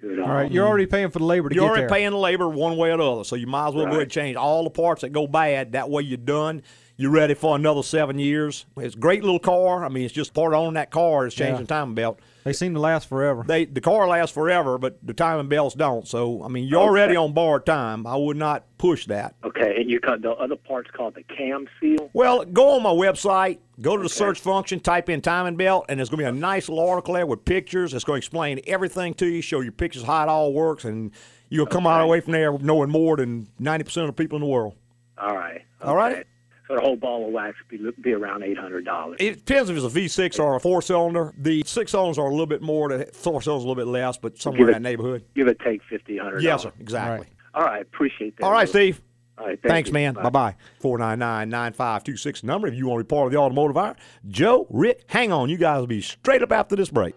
[0.00, 0.26] Do it all.
[0.28, 0.50] All right.
[0.50, 1.88] You're already paying for the labor to You're get already there.
[1.90, 4.02] paying the labor one way or the other, so you might as well go ahead
[4.02, 5.70] and change all the parts that go bad.
[5.72, 6.62] That way you're done.
[6.96, 8.66] You're ready for another seven years.
[8.78, 9.84] It's a great little car.
[9.84, 11.60] I mean, it's just part of owning that car is changing Yeah.
[11.60, 12.18] the timing belt.
[12.46, 13.42] They seem to last forever.
[13.44, 16.06] They the car lasts forever, but the timing belts don't.
[16.06, 18.06] So I mean, you're already on borrowed time.
[18.06, 19.34] I would not push that.
[19.42, 19.74] Okay.
[19.78, 22.08] And you cut the other part's called the cam seal.
[22.12, 25.98] Well, go on my website, go to the search function, type in timing belt, and
[25.98, 27.92] there's going to be a nice little article there with pictures.
[27.92, 31.10] It's going to explain everything to you, show you pictures how it all works, and
[31.48, 34.48] you'll come out away from there knowing more than 90% of the people in the
[34.48, 34.76] world.
[35.18, 35.62] All right.
[35.82, 36.24] All right.
[36.68, 39.18] The whole ball of wax would be, be around eight hundred dollars.
[39.20, 41.32] It depends if it's a V6 or a four cylinder.
[41.38, 44.18] The six cylinders are a little bit more, the four cylinders a little bit less,
[44.18, 45.24] but somewhere in Give it- that neighborhood.
[45.36, 46.42] Give it take fifty hundred.
[46.42, 47.28] Yes, sir, exactly.
[47.54, 47.82] All right.
[47.82, 48.44] Appreciate that.
[48.44, 49.00] All right, Steve.
[49.38, 49.58] All right.
[49.62, 49.94] Thank Thanks, you.
[49.94, 50.14] man.
[50.14, 50.56] Bye bye.
[50.80, 53.94] 499 9526 number if you want to be part of the automotive hour.
[54.28, 55.48] Joe, Rick, hang on.
[55.50, 57.14] You guys will be straight up after this break.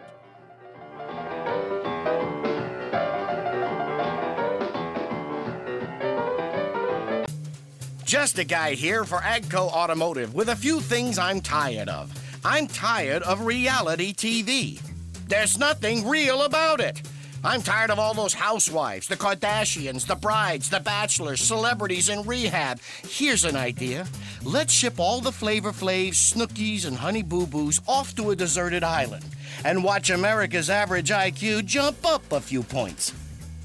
[8.10, 12.12] Just a guy here for Agco Automotive with a few things I'm tired of.
[12.44, 14.82] I'm tired of reality TV.
[15.28, 17.04] There's nothing real about it.
[17.44, 22.80] I'm tired of all those housewives, the Kardashians, the brides, the bachelors, celebrities in rehab.
[23.04, 24.08] Here's an idea.
[24.44, 28.84] Let's ship all the Flavor Flavs, Snookies, and Honey Boo Boos off to a deserted
[28.84, 29.26] island
[29.64, 33.14] and watch America's average IQ jump up a few points.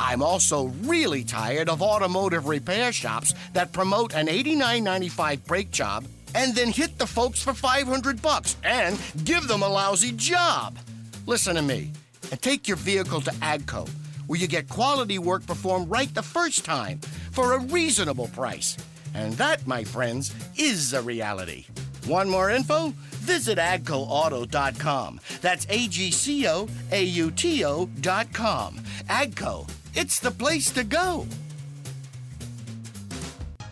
[0.00, 6.04] I'm also really tired of automotive repair shops that promote an $89.95 brake job
[6.34, 10.78] and then hit the folks for 500 bucks and give them a lousy job.
[11.26, 11.90] Listen to me
[12.30, 13.88] and take your vehicle to Agco,
[14.26, 16.98] where you get quality work performed right the first time
[17.30, 18.76] for a reasonable price.
[19.14, 21.66] And that, my friends, is a reality.
[22.08, 22.92] Want more info?
[23.24, 25.20] Visit agcoauto.com.
[25.40, 28.76] That's A G C O A U T O.com.
[29.08, 31.26] Agco, it's the place to go.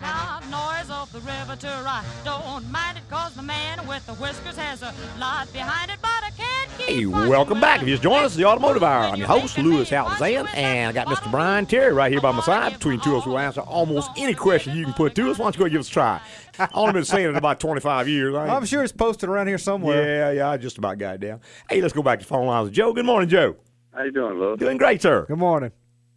[0.01, 2.05] Loud noise of the river to right.
[2.25, 6.09] Don't mind it cause the man with the whiskers has a lot behind it, but
[6.09, 7.83] I can't keep Hey, welcome back.
[7.83, 9.05] If you just joined us, the Automotive Hour.
[9.05, 11.31] I'm your host, Louis Altazan, and I got Mr.
[11.31, 12.73] Brian Terry right here by my side.
[12.73, 15.15] Between two of us, we'll answer oh, almost oh, any question oh, you can put
[15.15, 15.39] to us.
[15.39, 16.21] Why don't you go give us a try?
[16.59, 18.35] I've only been saying it about 25 years.
[18.35, 20.05] I ain't- I'm sure it's posted around here somewhere.
[20.05, 21.41] Yeah, yeah, I just about got it down.
[21.71, 22.93] Hey, let's go back to phone lines with Joe.
[22.93, 23.57] Good morning, Joe.
[23.95, 24.57] How you doing, Lou?
[24.57, 25.27] Doing great, sir.
[25.29, 25.71] Good morning.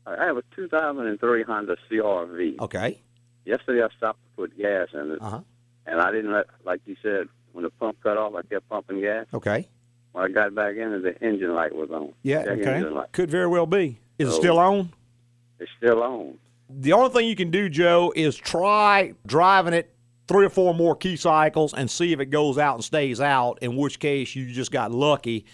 [0.08, 2.60] I have a 2003 Honda CRV.
[2.60, 3.00] Okay.
[3.46, 5.42] Yesterday I stopped to put gas in it, Uh-huh.
[5.88, 9.02] and I didn't let, like you said, when the pump cut off, I kept pumping
[9.02, 9.26] gas.
[9.34, 9.68] Okay.
[10.12, 12.14] When I got back in, it, the engine light was on.
[12.24, 12.84] Yeah, Check okay.
[13.12, 14.00] Could very well be.
[14.18, 14.92] Is it still on?
[15.60, 16.38] It's still on.
[16.70, 19.94] The only thing you can do, Joe, is try driving it
[20.28, 23.60] three or four more key cycles and see if it goes out and stays out,
[23.62, 25.46] in which case you just got lucky.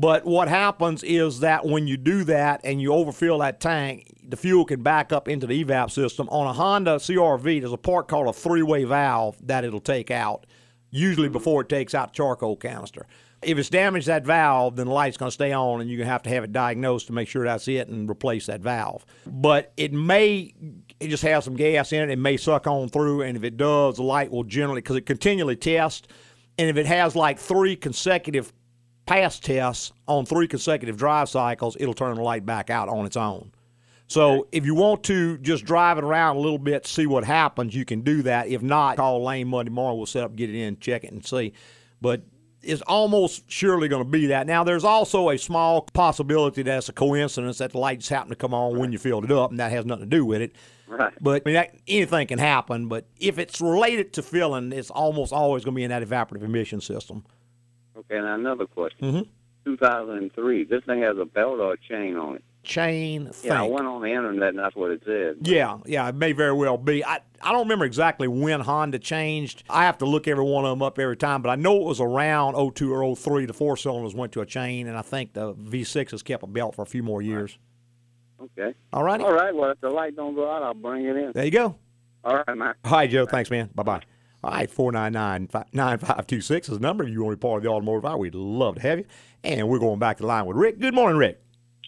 [0.00, 4.36] But what happens is that when you do that and you overfill that tank, the
[4.36, 6.26] fuel can back up into the evap system.
[6.30, 10.10] On a Honda CRV, there's a part called a three way valve that it'll take
[10.10, 10.46] out,
[10.90, 11.34] usually mm-hmm.
[11.34, 13.06] before it takes out the charcoal canister.
[13.42, 16.06] If it's damaged that valve, then the light's going to stay on, and you're going
[16.06, 19.04] to have to have it diagnosed to make sure that's it and replace that valve.
[19.26, 20.54] But it may
[20.98, 22.10] it just have some gas in it.
[22.10, 25.04] It may suck on through, and if it does, the light will generally because it
[25.04, 26.08] continually tests.
[26.58, 28.52] And if it has like three consecutive
[29.06, 33.16] pass tests on three consecutive drive cycles, it'll turn the light back out on its
[33.16, 33.52] own.
[34.06, 37.76] So if you want to just drive it around a little bit, see what happens,
[37.76, 38.48] you can do that.
[38.48, 39.98] If not, call Lane Monday morning.
[39.98, 41.52] We'll set up, get it in, check it, and see.
[42.00, 42.22] But
[42.60, 44.48] it's almost surely going to be that.
[44.48, 48.52] Now, there's also a small possibility that's a coincidence that the lights happen to come
[48.52, 50.56] on when you filled it up, and that has nothing to do with it.
[50.88, 51.12] Right.
[51.20, 52.88] But I mean, that, anything can happen.
[52.88, 56.42] But if it's related to filling, it's almost always going to be in that evaporative
[56.42, 57.24] emission system.
[57.96, 59.12] Okay, now another question.
[59.12, 59.26] Mhm.
[59.64, 60.64] 2003.
[60.64, 62.44] This thing has a belt or a chain on it.
[62.62, 63.50] Chain thing.
[63.50, 65.36] Yeah, I went on the internet and that's what it said.
[65.42, 67.02] Yeah, yeah, it may very well be.
[67.04, 69.64] I, I don't remember exactly when Honda changed.
[69.70, 71.84] I have to look every one of them up every time, but I know it
[71.84, 73.46] was around 02 or 03.
[73.46, 76.46] The four cylinders went to a chain, and I think the V6 has kept a
[76.46, 77.58] belt for a few more years.
[78.42, 78.74] Okay.
[78.92, 79.20] All right.
[79.20, 79.54] All right.
[79.54, 81.32] Well, if the light don't go out, I'll bring it in.
[81.34, 81.76] There you go.
[82.24, 82.74] All right, man.
[82.84, 83.24] Right, Joe.
[83.26, 83.70] Thanks, man.
[83.74, 84.00] Bye bye.
[84.42, 87.04] All right, 499 9526 is the number.
[87.04, 89.04] If you want to be part of the automotive hour, we'd love to have you.
[89.44, 90.78] And we're going back to the line with Rick.
[90.78, 91.42] Good morning, Rick.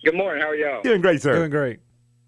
[0.05, 0.43] Good morning.
[0.43, 0.83] How are y'all?
[0.83, 1.35] Doing great, sir.
[1.35, 1.81] Doing great.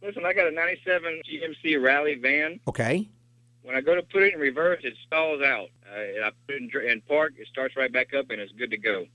[0.03, 2.59] Listen, I got a 97 GMC Rally van.
[2.69, 3.09] Okay.
[3.63, 5.69] When I go to put it in reverse, it stalls out.
[5.91, 8.71] Uh, I put it in, in park, it starts right back up, and it's good
[8.71, 9.07] to go.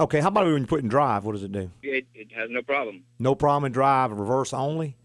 [0.00, 1.24] Okay, how about when you put in drive?
[1.24, 1.70] What does it do?
[1.82, 3.04] It, it has no problem.
[3.20, 4.96] No problem in drive, reverse only?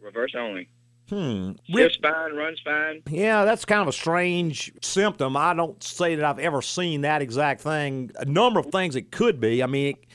[0.00, 0.68] Reverse only.
[1.08, 1.52] Hmm.
[1.68, 3.02] Shifts fine, runs fine.
[3.10, 5.36] Yeah, that's kind of a strange symptom.
[5.36, 8.10] I don't say that I've ever seen that exact thing.
[8.16, 9.62] A number of things it could be.
[9.62, 10.06] I mean, it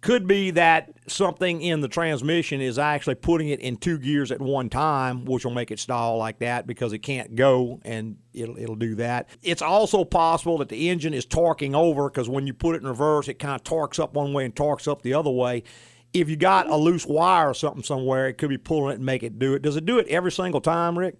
[0.00, 4.40] could be that something in the transmission is actually putting it in two gears at
[4.40, 8.58] one time, which will make it stall like that because it can't go and it'll,
[8.58, 9.28] it'll do that.
[9.42, 12.88] It's also possible that the engine is torquing over because when you put it in
[12.88, 15.62] reverse, it kind of torques up one way and torques up the other way.
[16.14, 19.06] If you got a loose wire or something somewhere, it could be pulling it and
[19.06, 19.62] make it do it.
[19.62, 21.16] Does it do it every single time, Rick?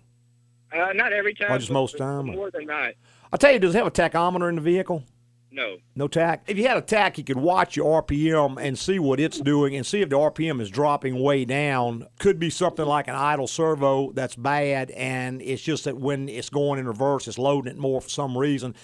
[0.72, 1.52] Uh, not every time.
[1.52, 2.26] Or just most time?
[2.26, 2.94] More than not.
[3.32, 5.04] I'll tell you, does it have a tachometer in the vehicle?
[5.50, 5.76] No.
[5.94, 6.44] No tack.
[6.46, 9.76] If you had a tack, you could watch your RPM and see what it's doing
[9.76, 12.06] and see if the RPM is dropping way down.
[12.18, 16.48] Could be something like an idle servo that's bad, and it's just that when it's
[16.48, 18.74] going in reverse, it's loading it more for some reason.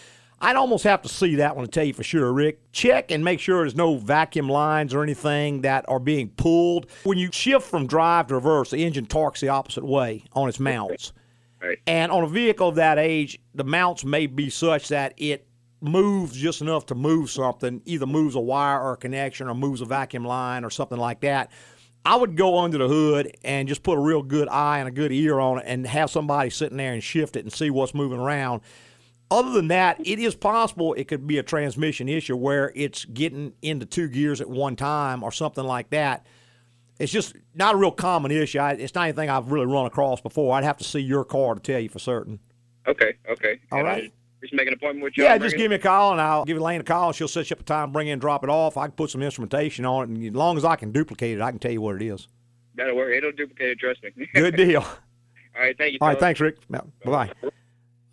[0.40, 2.70] I'd almost have to see that one to tell you for sure, Rick.
[2.72, 6.86] Check and make sure there's no vacuum lines or anything that are being pulled.
[7.04, 10.60] When you shift from drive to reverse, the engine torques the opposite way on its
[10.60, 11.12] mounts.
[11.60, 11.78] Right.
[11.88, 15.48] And on a vehicle of that age, the mounts may be such that it
[15.80, 19.80] moves just enough to move something, either moves a wire or a connection or moves
[19.80, 21.50] a vacuum line or something like that.
[22.04, 24.92] I would go under the hood and just put a real good eye and a
[24.92, 27.92] good ear on it and have somebody sitting there and shift it and see what's
[27.92, 28.62] moving around.
[29.30, 33.52] Other than that, it is possible it could be a transmission issue where it's getting
[33.60, 36.26] into two gears at one time or something like that.
[36.98, 38.58] It's just not a real common issue.
[38.58, 40.54] I, it's not anything I've really run across before.
[40.54, 42.40] I'd have to see your car to tell you for certain.
[42.86, 43.60] Okay, okay.
[43.70, 44.12] All And right.
[44.40, 45.24] Just make an appointment with you.
[45.24, 47.12] Yeah, just give me a call and I'll give Elaine a call.
[47.12, 48.76] She'll set you up a time, bring in, drop it off.
[48.76, 51.42] I can put some instrumentation on it, and as long as I can duplicate it,
[51.42, 52.28] I can tell you what it is.
[52.76, 53.12] That'll work.
[53.12, 53.78] It'll duplicate it.
[53.80, 54.28] Trust me.
[54.34, 54.82] Good deal.
[54.82, 54.88] All
[55.58, 55.76] right.
[55.76, 55.98] Thank you.
[56.00, 56.56] All right, thanks, Rick.
[56.70, 57.50] Bye bye.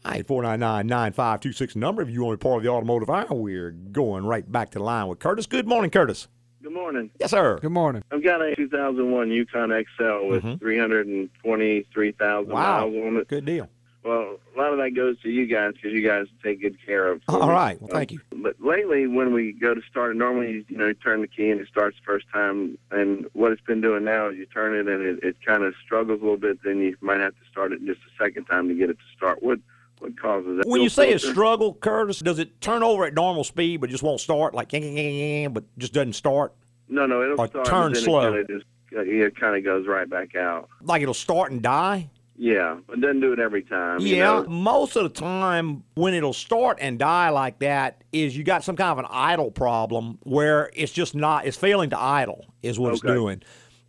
[0.06, 2.04] All right, 499 9526 number.
[2.04, 4.78] If you want to be part of the automotive hour, we're going right back to
[4.78, 5.48] the line with Curtis.
[5.48, 6.28] Good morning, Curtis.
[6.62, 7.10] Good morning.
[7.20, 7.58] Yes, sir.
[7.60, 8.04] Good morning.
[8.12, 10.60] I've got a 2001 Yukon XL with Mhm.
[10.60, 12.88] 323,000 Wow.
[12.88, 13.28] miles on it.
[13.28, 13.68] Good deal.
[14.04, 17.08] Well, a lot of that goes to you guys because you guys take good care
[17.08, 17.24] of.
[17.28, 17.82] All right.
[17.82, 18.20] Well, thank you.
[18.32, 21.28] But lately, when we go to start it, normally you, you know you turn the
[21.28, 22.78] key and it starts the first time.
[22.92, 25.74] And what it's been doing now is you turn it and it, it kind of
[25.84, 26.60] struggles a little bit.
[26.64, 29.18] Then you might have to start it just a second time to get it to
[29.18, 29.42] start.
[29.42, 29.58] What
[30.00, 30.68] what causes that?
[30.68, 34.04] When you say a struggle, Curtis, does it turn over at normal speed but just
[34.04, 36.54] won't start, like, but just doesn't start?
[36.88, 37.66] no, no, it'll or start.
[37.66, 38.20] turn slow.
[38.20, 40.70] It kind of just uh, it kind of goes right back out.
[40.82, 42.10] Like it'll start and die?
[42.38, 44.02] Yeah, it doesn't do it every time.
[44.02, 44.46] you Yeah, know?
[44.48, 48.76] most of the time when it'll start and die like that is you got some
[48.76, 52.94] kind of an idle problem where it's just not it's failing to idle is what
[52.94, 53.14] it's Okay.
[53.14, 53.42] doing.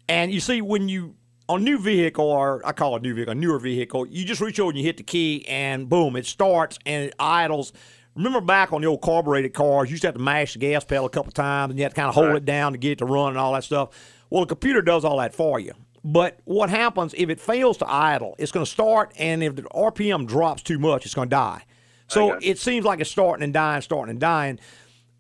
[0.08, 1.16] And you see when you
[1.48, 4.24] on a new vehicle or I call it a new vehicle, a newer vehicle, you
[4.24, 7.72] just reach over and you hit the key and boom, it starts and it idles.
[8.14, 10.84] Remember back on the old carbureted cars, you used to have to mash the gas
[10.84, 12.36] pedal a couple times and you had to kind of hold Right.
[12.38, 13.90] it down to get it to run and all that stuff.
[14.30, 15.72] Well, the computer does all that for you.
[16.02, 18.36] But what happens if it fails to idle?
[18.38, 21.64] It's going to start, and if the RPM drops too much, it's going to die.
[22.08, 24.60] So it seems like it's starting and dying, starting and dying.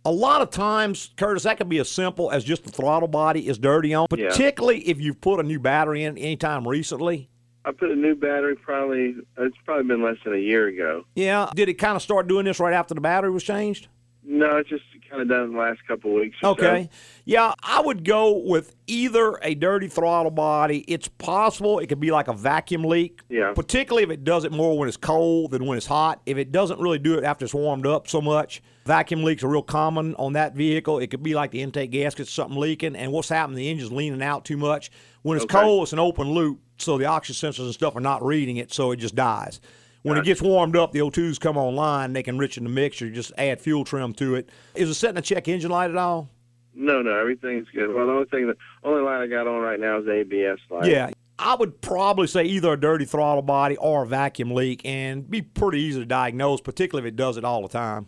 [0.06, 3.48] A lot of times, Curtis, that can be as simple as just the throttle body
[3.48, 4.28] is dirty on, Yeah.
[4.28, 7.28] particularly if you've put a new battery in anytime recently.
[7.64, 9.16] I put a new battery probably.
[9.36, 11.02] It's probably been less than a year ago.
[11.16, 11.50] Yeah.
[11.56, 13.88] Did it kind of start doing this right after the battery was changed?
[14.24, 16.36] No, it's just kind of done in the last couple of weeks.
[16.40, 16.50] or so.
[16.52, 16.88] Okay.
[17.24, 20.84] Yeah, I would go with either a dirty throttle body.
[20.86, 23.22] It's possible it could be like a vacuum leak.
[23.28, 23.52] Yeah.
[23.56, 26.22] Particularly if it does it more when it's cold than when it's hot.
[26.26, 29.48] If it doesn't really do it after it's warmed up so much, vacuum leaks are
[29.48, 30.98] real common on that vehicle.
[30.98, 34.22] It could be like the intake gasket, something leaking, and what's happening, the engine's leaning
[34.22, 34.90] out too much.
[35.22, 35.60] When it's Okay.
[35.60, 38.72] cold, it's an open loop, so the oxygen sensors and stuff are not reading it,
[38.72, 39.60] so it just dies.
[40.02, 42.12] When it gets warmed up, the O2s come online.
[42.12, 43.10] They can enrich in the mixture.
[43.10, 44.48] Just add fuel trim to it.
[44.76, 46.28] Is it setting a check engine light at all?
[46.76, 47.92] No, no, everything's good.
[47.92, 50.60] Well, the only thing, the only light I got on right now is the ABS
[50.70, 50.88] light.
[50.88, 51.10] Yeah.
[51.40, 55.42] I would probably say either a dirty throttle body or a vacuum leak and be
[55.42, 58.06] pretty easy to diagnose, particularly if it does it all the time.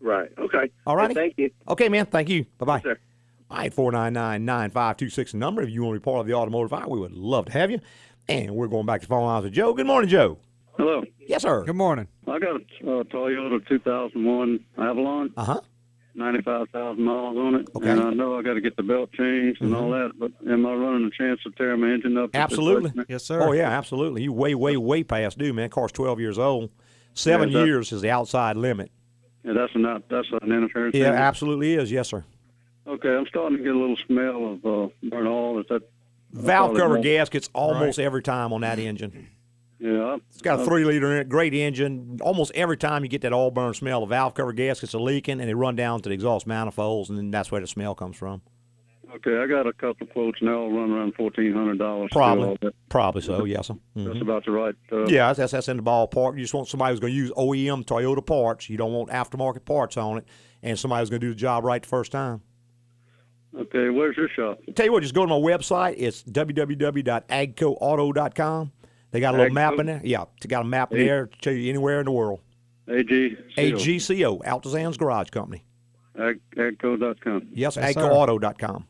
[0.00, 0.28] Right.
[0.38, 0.70] Okay.
[0.86, 1.02] All right.
[1.08, 1.14] righty.
[1.14, 1.50] Thank you.
[1.68, 2.06] Okay, man.
[2.06, 2.46] Thank you.
[2.58, 2.80] Bye bye.
[2.80, 2.98] sir.
[3.50, 5.62] All right, 499 9526 number.
[5.62, 7.70] If you want to be part of the automotive hour, we would love to have
[7.70, 7.80] you.
[8.28, 9.72] And we're going back to phone lines with Joe.
[9.74, 10.38] Good morning, Joe.
[10.78, 11.02] Hello.
[11.18, 11.64] Yes, sir.
[11.64, 12.06] Good morning.
[12.28, 15.32] I got a uh, Toyota 2001 Avalon.
[15.36, 15.60] Uh huh.
[16.14, 17.68] 95,000 miles on it.
[17.74, 17.88] Okay.
[17.90, 20.66] And I know I got to get the belt changed and all that, but am
[20.66, 22.30] I running a chance of tearing my engine up?
[22.34, 22.92] Absolutely.
[23.08, 23.40] Yes, sir.
[23.42, 24.24] Oh, yeah, absolutely.
[24.24, 25.70] You way, way, way past due, man.
[25.70, 26.70] Car's 12 years old.
[27.14, 28.90] Seven Yeah, years is the outside limit.
[29.44, 30.94] Yeah, that's not that's an interference.
[30.94, 31.14] Yeah, thing.
[31.14, 31.90] absolutely is.
[31.90, 32.24] Yes, sir.
[32.86, 35.60] Okay, I'm starting to get a little smell of uh, burn oil.
[35.60, 35.82] Is that
[36.32, 39.28] Valve cover gaskets almost every time on that engine.
[39.78, 40.18] Yeah.
[40.28, 42.18] it's got a three liter in it, great engine.
[42.20, 45.40] Almost every time you get that all burn smell, the valve cover gaskets are leaking
[45.40, 48.16] and they run down to the exhaust manifolds, and then that's where the smell comes
[48.16, 48.42] from.
[49.16, 50.68] Okay, I got a couple of quotes now.
[50.68, 52.10] Run around fourteen hundred dollars.
[52.12, 52.56] Probably,
[52.88, 53.44] probably so.
[53.44, 53.74] Yes, sir.
[53.96, 54.22] That's Mhm.
[54.22, 54.74] about the right.
[54.92, 56.34] Uh, Yeah, that's, that's in the ballpark.
[56.36, 58.70] You just want somebody who's going to use OEM Toyota parts.
[58.70, 60.24] You don't want aftermarket parts on it,
[60.62, 62.42] and somebody who's going to do the job right the first time.
[63.58, 64.60] Okay, where's your shop?
[64.76, 65.96] Tell you what, just go to my website.
[65.98, 68.72] It's www.agcoauto.com.
[69.10, 70.00] They got a little map in there.
[70.04, 72.38] Yeah, they got a map in A- there to show you anywhere in the world.
[72.88, 73.36] AG.
[73.56, 75.64] AGCO, Altazan's Garage Company.
[76.18, 77.48] Ag, agco.com.
[77.52, 78.84] Yes, Yes, agcoauto.com.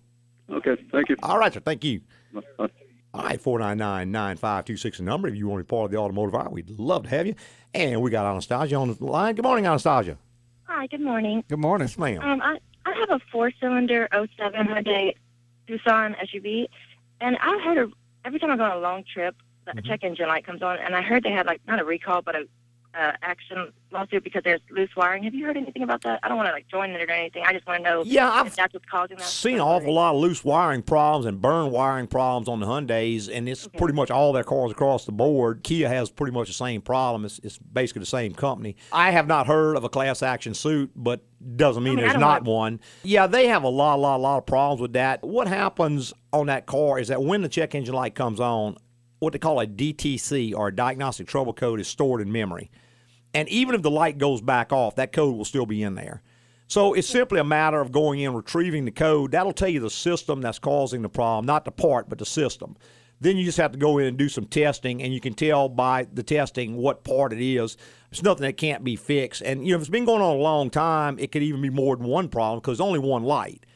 [0.51, 1.17] Okay, thank you.
[1.23, 1.61] All right, sir.
[1.61, 2.01] Thank you.
[2.33, 2.69] Bye.
[3.13, 5.29] All right, 499 9526 the number.
[5.29, 7.35] If you want to be part of the automotive hour, we'd love to have you.
[7.75, 9.35] And we got Anastasia on the line.
[9.35, 10.17] Good morning, Anastasia.
[10.65, 11.43] Hi, good morning.
[11.49, 11.89] Good morning.
[11.89, 12.21] Yes, ma'am.
[12.21, 15.15] Um, I, I have a four-cylinder 07 Hyundai
[15.67, 16.69] Tucson SUV,
[17.21, 17.91] and I heard a,
[18.25, 19.35] every time I go on a long trip,
[19.67, 19.87] the Mm-hmm.
[19.89, 22.35] check engine light comes on, and I heard they had like not a recall, but
[22.35, 22.45] a
[22.95, 25.23] uh, action lawsuit because there's loose wiring.
[25.25, 26.21] Have you heard anything about that?
[26.23, 27.45] I don't want to like join it or anything.
[27.47, 29.27] I just want to know Yeah, I've that's what's causing that.
[29.27, 33.29] Seen an awful lot of loose wiring problems and burn wiring problems on the Hyundais,
[33.33, 35.63] and it's pretty much all their cars across the board.
[35.63, 37.25] Kia has pretty much the same problem.
[37.25, 38.77] It's, it's basically the same company.
[38.93, 41.21] I have not heard of a class action suit, but
[41.57, 42.81] doesn't mean I mean, there's not one.
[43.03, 45.23] Yeah, they have a lot, lot, lot of problems with that.
[45.23, 48.77] What happens on that car is that when the check engine light comes on,
[49.21, 52.71] what they call a DTC or a diagnostic trouble code is stored in memory.
[53.33, 56.23] And even if the light goes back off, that code will still be in there.
[56.67, 59.33] So it's simply a matter of going in, retrieving the code.
[59.33, 62.77] That'll tell you the system that's causing the problem, not the part, but the system.
[63.21, 65.69] Then you just have to go in and do some testing, and you can tell
[65.69, 67.77] by the testing what part it is.
[68.11, 69.43] It's nothing that can't be fixed.
[69.43, 71.71] And you know, if it's been going on a long time, it could even be
[71.71, 73.67] more than one problem because only one light,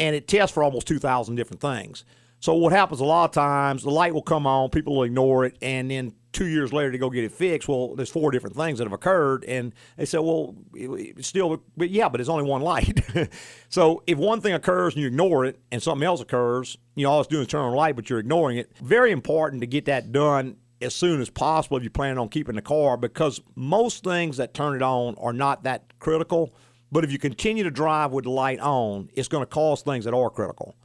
[0.00, 2.04] and it tests for almost 2,000 different things.
[2.44, 5.46] So what happens a lot of times, the light will come on, people will ignore
[5.46, 7.68] it, and then two years later to go get it fixed.
[7.68, 11.88] Well, there's four different things that have occurred, and they say, well, it's still, but
[11.88, 13.00] yeah, but it's only one light.
[13.70, 17.12] so if one thing occurs and you ignore it, and something else occurs, you know,
[17.12, 18.70] all it's doing is turn on the light, but you're ignoring it.
[18.76, 22.56] Very important to get that done as soon as possible if you're planning on keeping
[22.56, 26.54] the car, because most things that turn it on are not that critical.
[26.92, 30.04] But if you continue to drive with the light on, it's going to cause things
[30.04, 30.76] that are critical.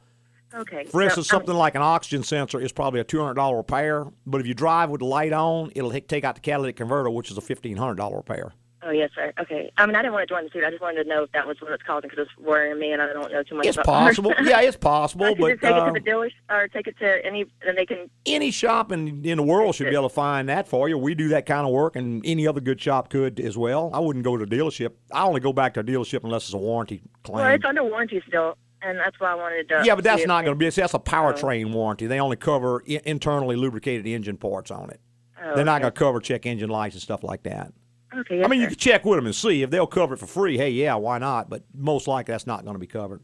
[0.54, 0.84] Okay.
[0.84, 3.58] For so, instance, um, something like an oxygen sensor is probably a two hundred dollar
[3.58, 7.10] repair, but if you drive with the light on, it'll take out the catalytic converter,
[7.10, 8.52] which is a fifteen hundred dollar repair.
[8.82, 9.32] Oh yes, sir.
[9.38, 9.70] Okay.
[9.76, 10.64] I mean, I didn't want to join the suit.
[10.64, 12.92] I just wanted to know if that was what it's causing because it's worrying me,
[12.92, 13.66] and I don't know too much.
[13.66, 14.32] It's about possible.
[14.42, 16.86] yeah, it's possible, I could but just take it uh, to the dealer or take
[16.86, 18.08] it to any, and they can.
[18.24, 20.96] any shop in, in the world should be able to find that for you.
[20.96, 23.90] We do that kind of work, and any other good shop could as well.
[23.92, 24.92] I wouldn't go to a dealership.
[25.12, 27.44] I only go back to a dealership unless it's a warranty claim.
[27.44, 29.82] Well, it's under warranty still, and that's why I wanted to.
[29.84, 30.68] yeah, but that's not going to be.
[30.68, 31.74] That's a powertrain oh.
[31.74, 32.06] warranty.
[32.06, 35.00] They only cover I- internally lubricated engine parts on it.
[35.42, 37.72] Oh, They're not going to cover check engine lights and stuff like that.
[38.14, 38.38] Okay.
[38.38, 38.70] Yes, I mean, you sir.
[38.70, 40.58] can check with them and see if they'll cover it for free.
[40.58, 41.48] Hey, yeah, why not?
[41.48, 43.22] But most likely that's not going to be covered.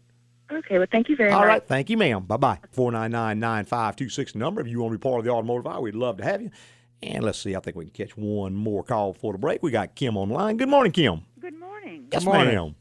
[0.50, 0.78] Okay.
[0.78, 1.44] Well, thank you very All much.
[1.44, 2.22] All right, thank you, ma'am.
[2.24, 2.61] Bye bye.
[2.70, 4.61] Four nine nine nine five two six number.
[4.61, 6.50] If you want to be part of the automotive hour, we'd love to have you.
[7.02, 9.62] And let's see, I think we can catch one more call before the break.
[9.62, 10.57] We got Kim online.
[10.57, 11.22] Good morning, Kim.
[11.40, 12.09] Good morning.
[12.11, 12.74] Yes, ma'am.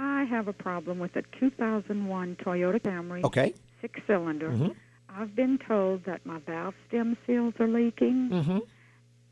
[0.00, 3.24] I have a problem with a 2001 Toyota Camry.
[3.24, 3.52] Okay.
[3.80, 4.50] Six cylinder.
[4.50, 4.74] Mhm.
[5.08, 8.62] I've been told that my valve stem seals are leaking, Mhm.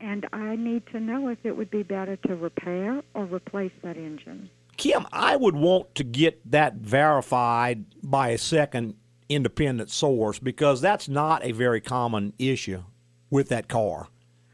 [0.01, 3.95] and I need to know if it would be better to repair or replace that
[3.95, 4.49] engine.
[4.75, 8.95] Kim, I would want to get that verified by a second
[9.29, 12.83] independent source because that's not a very common issue
[13.29, 14.07] with that car.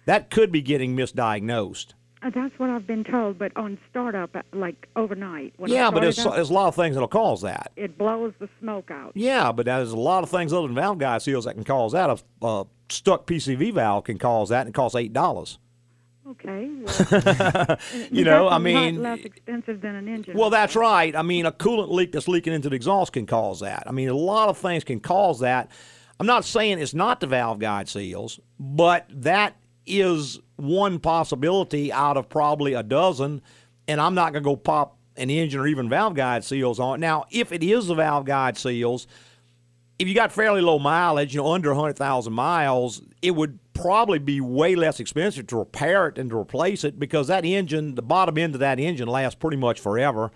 [0.06, 1.94] That could be getting misdiagnosed.
[2.24, 5.54] Uh, that's what I've been told, but on startup, uh, like overnight.
[5.58, 7.72] When yeah, but there's, up, there's a lot of things that'll cause that.
[7.76, 9.12] it blows the smoke out.
[9.14, 11.92] Yeah, but there's a lot of things other than valve guide seals that can cause
[11.92, 12.10] that.
[12.10, 15.60] A, a stuck PCV valve can cause that, and it costs eight dollars.
[16.28, 16.70] Okay.
[17.12, 17.78] Well,
[18.10, 20.38] You know, I mean, less expensive than an engine.
[20.38, 21.14] Well, that's right.
[21.16, 23.84] I mean, a coolant leak that's leaking into the exhaust can cause that.
[23.88, 25.70] I mean, a lot of things can cause that.
[26.20, 32.18] I'm not saying it's not the valve guide seals, but that is one possibility out
[32.18, 33.42] of probably a dozen.
[33.88, 36.96] And I'm not going to go pop an engine or even valve guide seals on
[36.96, 37.00] it.
[37.00, 39.08] Now, if it is the valve guide seals,
[40.00, 44.42] if you got fairly low mileage, you know, under 100,000 miles, it would probably be
[44.42, 48.38] way less expensive to repair it and to replace it because that engine, the bottom
[48.38, 50.32] end of that engine lasts pretty much forever.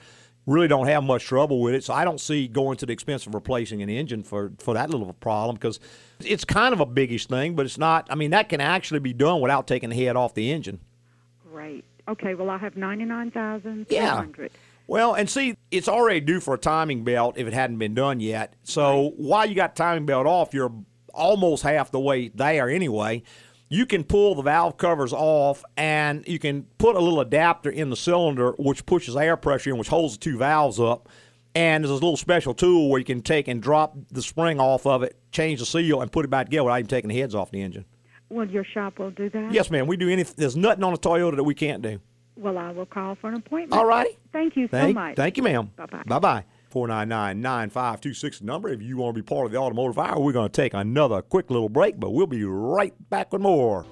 [0.46, 1.84] Really don't have much trouble with it.
[1.84, 4.90] So I don't see going to the expense of replacing an engine for, for that
[4.90, 5.80] little problem because
[6.24, 8.08] it's kind of a biggish thing, but it's not.
[8.10, 10.80] I mean, that can actually be done without taking the head off the engine.
[11.52, 11.86] Great.
[12.08, 13.88] Okay, well, I have 99,000.
[13.90, 14.26] Yeah.
[14.88, 18.22] Well, and see, it's already due for a timing belt if it hadn't been done
[18.22, 18.54] yet.
[18.64, 20.72] So while you got timing belt off, you're
[21.14, 23.24] almost half the way there anyway.
[23.70, 27.90] You can pull the valve covers off and you can put a little adapter in
[27.90, 31.10] the cylinder which pushes air pressure in, which holds the two valves up.
[31.58, 34.86] And there's a little special tool where you can take and drop the spring off
[34.86, 37.34] of it, change the seal, and put it back together without even taking the heads
[37.34, 37.84] off the engine.
[38.30, 39.52] Well, your shop will do that?
[39.52, 39.88] Yes, ma'am.
[39.88, 40.36] We do anything.
[40.38, 42.00] There's nothing on a Toyota that we can't do.
[42.36, 43.74] Well, I will call for an appointment.
[43.74, 44.20] All righty.
[44.32, 45.16] Thank you so Thank, much.
[45.16, 45.72] thank you, ma'am.
[45.76, 46.04] Bye-bye.
[46.06, 46.44] Bye bye.
[46.70, 48.70] 499 9526 number.
[48.70, 51.24] If you want to be part of the automotive hour, we're going to take another
[51.24, 53.84] quick little break, but we'll be right back with more.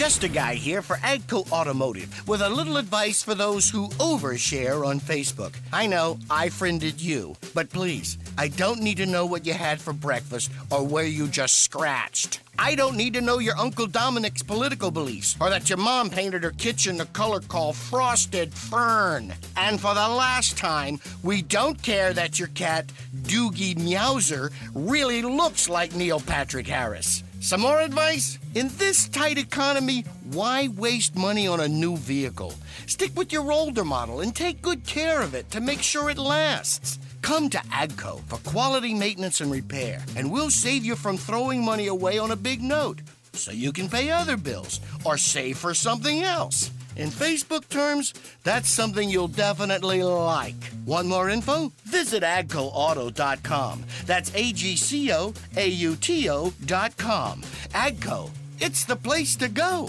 [0.00, 4.86] Just a guy here for Agco Automotive with a little advice for those who overshare
[4.86, 5.54] on Facebook.
[5.74, 9.78] I know I friended you, but please, I don't need to know what you had
[9.78, 12.40] for breakfast or where you just scratched.
[12.58, 16.44] I don't need to know your Uncle Dominic's political beliefs or that your mom painted
[16.44, 19.34] her kitchen the color called frosted fern.
[19.58, 22.90] And for the last time, we don't care that your cat,
[23.24, 27.22] Doogie Meowser, really looks like Neil Patrick Harris.
[27.42, 28.38] Some more advice?
[28.54, 32.52] In this tight economy, why waste money on a new vehicle?
[32.84, 36.18] Stick with your older model and take good care of it to make sure it
[36.18, 36.98] lasts.
[37.22, 41.86] Come to AGCO for quality maintenance and repair, and we'll save you from throwing money
[41.86, 43.00] away on a big note
[43.32, 46.70] so you can pay other bills or save for something else.
[47.00, 48.12] In Facebook terms,
[48.44, 50.70] that's something you'll definitely like.
[50.84, 51.72] Want more info?
[51.84, 53.84] Visit agcoauto.com.
[54.04, 57.40] That's A G C O A U T O.com.
[57.72, 59.88] Agco, it's the place to go.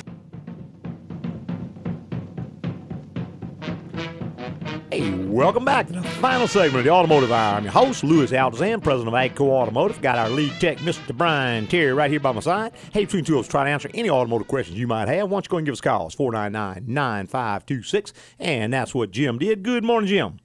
[5.32, 7.56] Welcome back to the final segment of the Automotive Hour.
[7.56, 10.02] I'm your host, Louis Altazan, president of Agco Automotive.
[10.02, 11.16] Got our lead tech, Mr.
[11.16, 12.74] Brian Terry, right here by my side.
[12.92, 15.30] Hey, between two of us, try to answer any automotive questions you might have.
[15.30, 16.08] Why don't you go and give us a call?
[16.08, 18.14] It's 499 9526.
[18.40, 19.64] And that's what Jim did.
[19.64, 20.38] Good morning, Jim.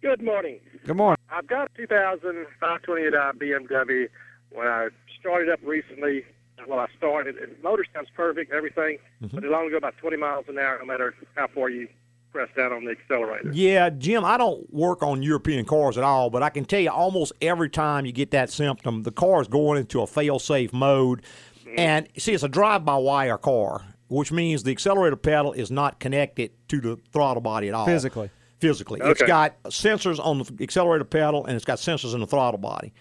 [0.00, 0.58] Good morning.
[0.84, 1.18] Good morning.
[1.30, 4.08] I've got a 2000 BMW.
[4.50, 4.88] When I
[5.20, 6.24] started up recently,
[6.66, 9.36] well, I started, and the motor sounds perfect, everything, mm-hmm.
[9.36, 11.88] but it'll only go about 20 miles an hour no matter how far you
[12.32, 13.50] press down on the accelerator.
[13.52, 16.90] Yeah, Jim, I don't work on European cars at all, but I can tell you
[16.90, 20.72] almost every time you get that symptom, the car is going into a fail safe
[20.72, 21.22] mode.
[21.60, 21.78] Mm-hmm.
[21.78, 26.00] And see, it's a drive by wire car, which means the accelerator pedal is not
[26.00, 27.86] connected to the throttle body at all.
[27.86, 28.30] Physically.
[28.58, 29.00] Physically.
[29.02, 32.92] it's got sensors on the accelerator pedal and it's got sensors in the throttle body.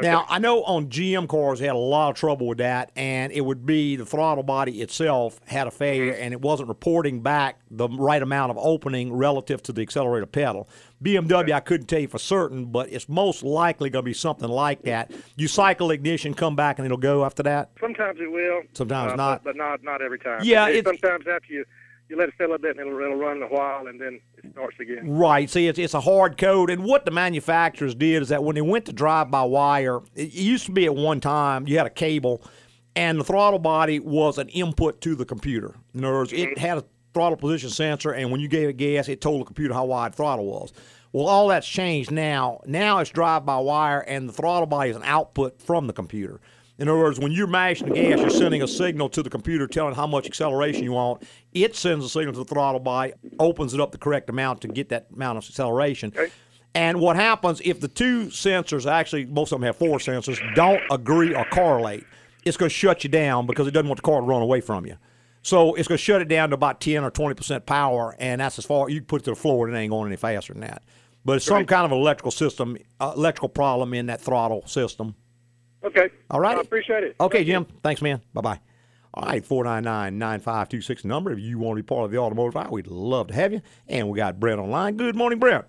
[0.00, 3.32] Now, I know on GM cars they had a lot of trouble with that, and
[3.32, 7.58] it would be the throttle body itself had a failure, and it wasn't reporting back
[7.70, 10.68] the right amount of opening relative to the accelerator pedal.
[11.02, 14.48] BMW, I couldn't tell you for certain, but it's most likely going to be something
[14.48, 15.10] like that.
[15.36, 17.70] You cycle ignition, come back, and it'll go after that.
[17.80, 18.62] Sometimes it will.
[18.74, 19.42] Sometimes uh, not.
[19.44, 20.40] But, but not not every time.
[20.44, 21.64] Yeah, It- it's- sometimes after you,
[22.10, 24.52] you let it fill a bit, and it'll, it'll run a while, and then it
[24.52, 25.08] starts again.
[25.08, 25.48] Right.
[25.48, 26.68] See, it's, it's a hard code.
[26.68, 30.32] And what the manufacturers did is that when they went to drive by wire, it
[30.32, 32.42] used to be at one time you had a cable,
[32.96, 35.76] and the throttle body was an input to the computer.
[35.94, 36.60] In other words, it mm-hmm.
[36.60, 36.84] had a
[37.14, 40.14] throttle position sensor, and when you gave it gas, it told the computer how wide
[40.14, 40.72] throttle was.
[41.12, 42.60] Well, all that's changed now.
[42.66, 46.40] Now it's drive by wire, and the throttle body is an output from the computer.
[46.80, 49.66] In other words, when you're mashing the gas, you're sending a signal to the computer
[49.66, 51.22] telling how much acceleration you want.
[51.52, 54.68] It sends a signal to the throttle body, opens it up the correct amount to
[54.68, 56.10] get that amount of acceleration.
[56.74, 60.80] And what happens if the two sensors, actually, most of them have four sensors, don't
[60.90, 62.06] agree or correlate,
[62.46, 64.62] it's going to shut you down because it doesn't want the car to run away
[64.62, 64.96] from you.
[65.42, 68.58] So it's going to shut it down to about 10 or 20% power, and that's
[68.58, 70.54] as far you can put it to the floor, and it ain't going any faster
[70.54, 70.82] than that.
[71.26, 75.14] But it's some kind of electrical system, uh, electrical problem in that throttle system.
[75.84, 76.10] Okay.
[76.30, 76.56] All right.
[76.56, 77.16] I appreciate it.
[77.20, 77.66] Okay, Jim.
[77.82, 78.20] Thanks, man.
[78.34, 78.60] Bye bye.
[79.12, 81.32] All right, 499 9526 number.
[81.32, 83.60] If you want to be part of the automotive hour, we'd love to have you.
[83.88, 84.96] And we got Brent online.
[84.96, 85.64] Good morning, Brent.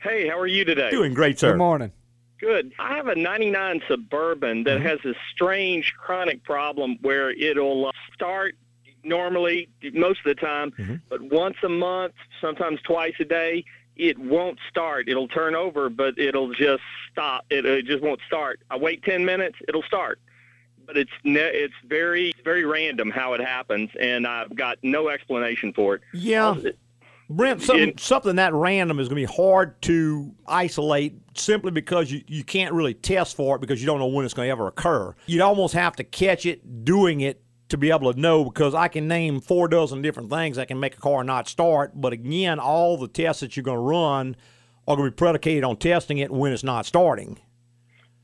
[0.00, 0.90] Hey, how are you today?
[0.90, 1.52] Doing great, sir.
[1.52, 1.92] Good morning.
[2.38, 2.72] Good.
[2.78, 8.54] I have a 99 Suburban that has a strange chronic problem where it'll uh, start
[9.02, 13.64] normally most of the time, but once a month, sometimes twice a day,
[13.96, 15.08] it won't start.
[15.08, 17.44] It'll turn over, but it'll just stop.
[17.50, 18.60] It, it just won't start.
[18.70, 20.20] I wait 10 minutes, it'll start.
[20.86, 25.72] But it's ne- it's very very random how it happens, and I've got no explanation
[25.72, 26.02] for it.
[26.12, 26.48] Yeah.
[26.50, 26.70] Uh,
[27.30, 32.22] Brent, something, something that random is going to be hard to isolate simply because you,
[32.26, 34.66] you can't really test for it because you don't know when it's going to ever
[34.66, 35.14] occur.
[35.26, 38.88] You'd almost have to catch it doing it to be able to know because I
[38.88, 41.92] can name four dozen different things that can make a car not start.
[41.94, 44.36] But again, all the tests that you're going to run
[44.86, 47.38] are going to be predicated on testing it when it's not starting.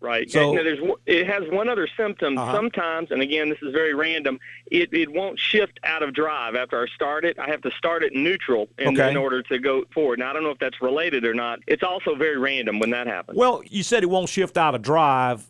[0.02, 0.30] Right.
[0.30, 2.38] So- and there's one- it has one other symptom.
[2.38, 2.52] Uh-huh.
[2.54, 4.40] Sometimes, and again, this is very random.
[4.70, 7.38] It it won't shift out of drive after I start it.
[7.38, 9.10] I have to start it in neutral in, Okay.
[9.10, 10.18] in order to go forward.
[10.20, 11.58] Now I don't know if that's related or not.
[11.66, 13.36] It's also very random when that happens.
[13.36, 15.46] Well, you said it won't shift out of drive,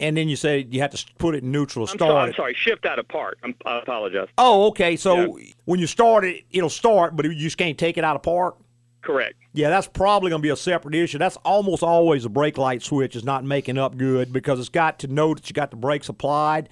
[0.00, 2.28] and then you said you have to put it in neutral to I'm, start sorry,
[2.28, 2.54] I'm sorry.
[2.54, 3.38] Shift out of park.
[3.42, 4.28] I'm, I apologize.
[4.38, 4.96] Oh, okay.
[4.96, 8.22] So when you start it, it'll start, but you just can't take it out of
[8.22, 8.56] park.
[9.02, 9.34] Correct.
[9.52, 11.18] Yeah, that's probably going to be a separate issue.
[11.18, 14.98] That's almost always a brake light switch is not making up good because it's got
[15.00, 16.70] to know that you got the brakes applied,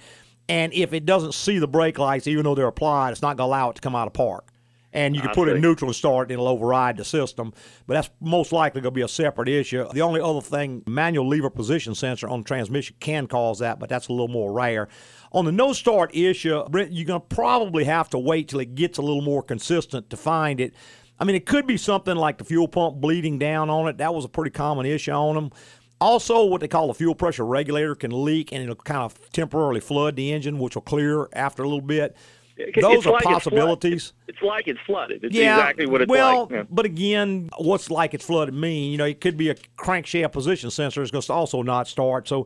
[0.49, 3.47] and if it doesn't see the brake lights, even though they're applied, it's not going
[3.47, 4.47] to allow it to come out of park.
[4.93, 7.51] And you can I put it in neutral and start, and it'll override the system.
[7.87, 9.87] But that's most likely going to be a separate issue.
[9.91, 13.89] The only other thing, manual lever position sensor on the transmission can cause that, but
[13.89, 14.87] that's a little more rare.
[15.31, 18.75] On the no start issue, Brent, you're going to probably have to wait till it
[18.75, 20.75] gets a little more consistent to find it.
[21.19, 23.97] I mean, it could be something like the fuel pump bleeding down on it.
[23.97, 25.51] That was a pretty common issue on them.
[25.99, 29.79] Also, what they call a fuel pressure regulator can leak and it'll kind of temporarily
[29.79, 32.15] flood the engine, which will clear after a little bit.
[32.55, 34.13] It- Those it's are like possibilities.
[34.27, 35.23] It's like it's flooded.
[35.23, 36.51] It's yeah, exactly what it's well, like.
[36.51, 36.63] Yeah.
[36.69, 38.91] but again, what's like it's flooded mean?
[38.91, 42.27] You know, it could be a crankshaft position sensor is going to also not start.
[42.27, 42.45] So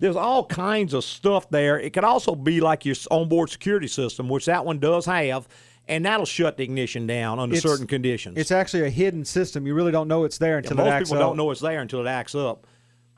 [0.00, 1.80] there's all kinds of stuff there.
[1.80, 5.48] It could also be like your onboard security system, which that one does have,
[5.88, 8.36] and that'll shut the ignition down under It's- certain conditions.
[8.36, 9.66] It's actually a hidden system.
[9.66, 11.28] You really don't know it's there Yeah, until most it acts people up.
[11.30, 12.66] don't know it's there until it acts up.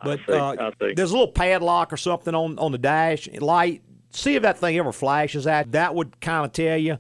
[0.03, 0.95] But see, uh, I see.
[0.95, 3.83] there's a little padlock or something on, on the dash light.
[4.11, 5.73] See if that thing ever flashes at.
[5.73, 6.99] That would kind of tell you.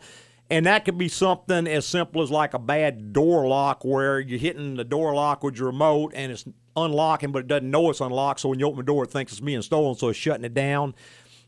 [0.50, 4.38] And that could be something as simple as like a bad door lock where you're
[4.38, 6.44] hitting the door lock with your remote and it's
[6.76, 8.40] unlocking, but it doesn't know it's unlocked.
[8.40, 10.54] So when you open the door, it thinks it's being stolen, so it's shutting it
[10.54, 10.94] down.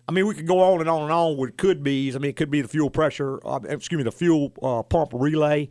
[0.08, 2.14] I mean, we could go on and on and on with could be's.
[2.14, 5.10] I mean, it could be the fuel pressure, uh, excuse me, the fuel uh, pump
[5.12, 5.68] relay.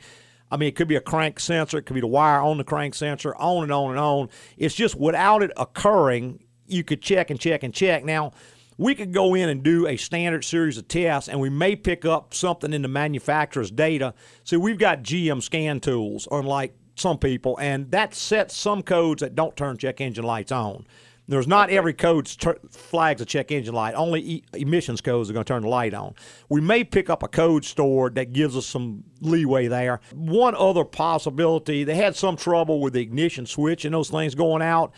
[0.50, 2.66] I mean, it could be a crank sensor, it could be the wire on the
[2.66, 4.30] crank sensor, on and on and on.
[4.58, 8.04] It's just without it occurring, you could check and check and check.
[8.04, 8.34] Now,
[8.82, 12.04] we could go in and do a standard series of tests, and we may pick
[12.04, 14.16] up something in the manufacturer's data.
[14.44, 19.36] See, we've got GM scan tools, unlike some people, and that sets some codes that
[19.36, 20.88] don't turn check engine lights on.
[21.28, 23.94] There's not every code tur flags a check engine light.
[23.94, 26.16] Only e- emissions codes are going to turn the light on.
[26.50, 30.02] We may pick up a code stored that gives us some leeway there.
[30.12, 34.64] One other possibility, they had some trouble with the ignition switch and those things going
[34.64, 34.92] out.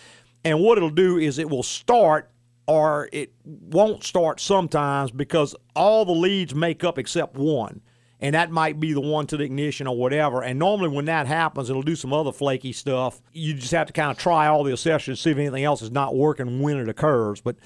[0.45, 2.29] And what it'll do is it will start
[2.67, 7.81] or it won't start sometimes because all the leads make up except one.
[8.19, 10.41] And that might be the one to the ignition or whatever.
[10.41, 13.21] And normally, when that happens, it'll do some other flaky stuff.
[13.33, 15.91] You just have to kind of try all the accessories, see if anything else is
[15.91, 17.41] not working when it occurs.
[17.41, 17.57] But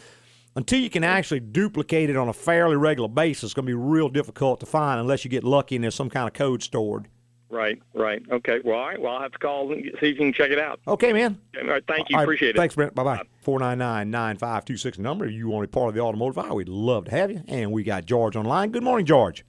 [0.55, 3.75] until you can actually duplicate it on a fairly regular basis, it's going to be
[3.75, 7.07] real difficult to find unless you get lucky and there's some kind of code stored.
[7.49, 8.21] Right, right.
[8.29, 8.59] Okay.
[8.63, 9.01] Well, all right.
[9.01, 10.81] Well, I'll have to call and see if you can check it out.
[10.87, 11.39] Okay, man.
[11.61, 11.83] All right.
[11.87, 12.15] Thank you.
[12.15, 12.57] All right, Appreciate it.
[12.57, 12.93] Thanks, Brent.
[12.93, 13.21] Bye bye.
[13.41, 15.25] 499 9526 number.
[15.25, 17.41] If you want to be part of the automotive hour, we'd love to have you.
[17.47, 18.71] And we got George online.
[18.71, 19.45] Good morning, George.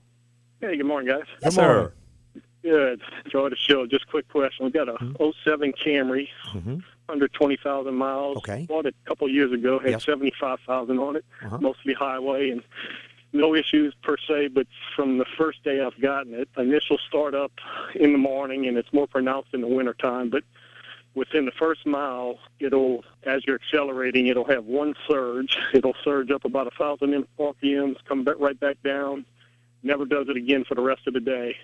[0.60, 1.26] Hey, good morning, guys.
[1.42, 1.92] Yes, sir.
[2.62, 3.00] Good.
[3.24, 3.86] Enjoy the show.
[3.86, 4.64] Just quick question.
[4.66, 4.96] We've got a
[5.44, 6.78] '07 Camry, Mm-hmm.
[7.08, 8.36] under 20,000 miles.
[8.38, 8.66] Okay.
[8.68, 9.78] Bought it a couple years ago.
[9.78, 10.04] Had Yes.
[10.04, 11.58] 75,000 on it, Uh-huh.
[11.60, 12.62] mostly highway, and
[13.32, 14.48] no issues per se.
[14.48, 14.66] But
[14.96, 17.52] from the first day I've gotten it, initial startup
[17.94, 20.30] in the morning, and it's more pronounced in the wintertime.
[20.30, 20.44] But
[21.14, 25.56] within the first mile, it'll, as you're accelerating, it'll have one surge.
[25.74, 29.24] It'll surge up about a thousand RPMs, come back right back down.
[29.82, 31.56] Never does it again for the rest of the day,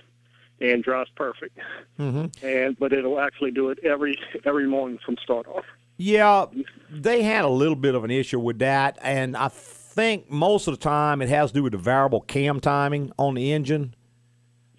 [0.60, 1.58] and drives perfect.
[1.98, 2.46] Mm-hmm.
[2.46, 5.64] And but it'll actually do it every every morning from start off.
[5.96, 6.46] Yeah,
[6.90, 9.48] they had a little bit of an issue with that, and I
[9.94, 13.34] think most of the time it has to do with the variable cam timing on
[13.34, 13.94] the engine.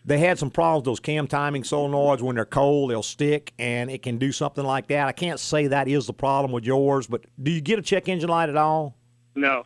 [0.03, 3.89] They had some problems with those cam timing solenoids when they're cold, they'll stick, and
[3.89, 5.07] it can do something like that.
[5.07, 8.07] I can't say that is the problem with yours, but do you get a check
[8.07, 8.95] engine light at all?
[9.34, 9.63] No.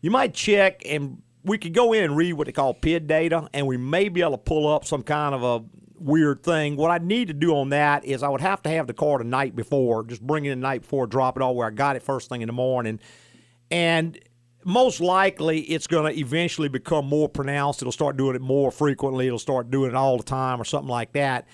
[0.00, 3.48] You might check, and we could go in and read what they call PID data,
[3.52, 5.64] and we may be able to pull up some kind of a
[5.98, 6.76] weird thing.
[6.76, 9.18] What I need to do on that is I would have to have the car
[9.18, 11.70] the night before, just bring it in the night before, drop it all where I
[11.70, 13.00] got it first thing in the morning.
[13.70, 14.18] And
[14.64, 17.82] most likely it's going to eventually become more pronounced.
[17.82, 19.26] It'll start doing it more frequently.
[19.26, 21.46] It'll start doing it all the time or something like that.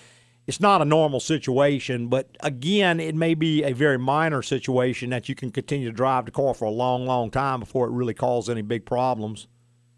[0.47, 5.29] It's not a normal situation, but again, it may be a very minor situation that
[5.29, 8.15] you can continue to drive the car for a long, long time before it really
[8.15, 9.47] causes any big problems.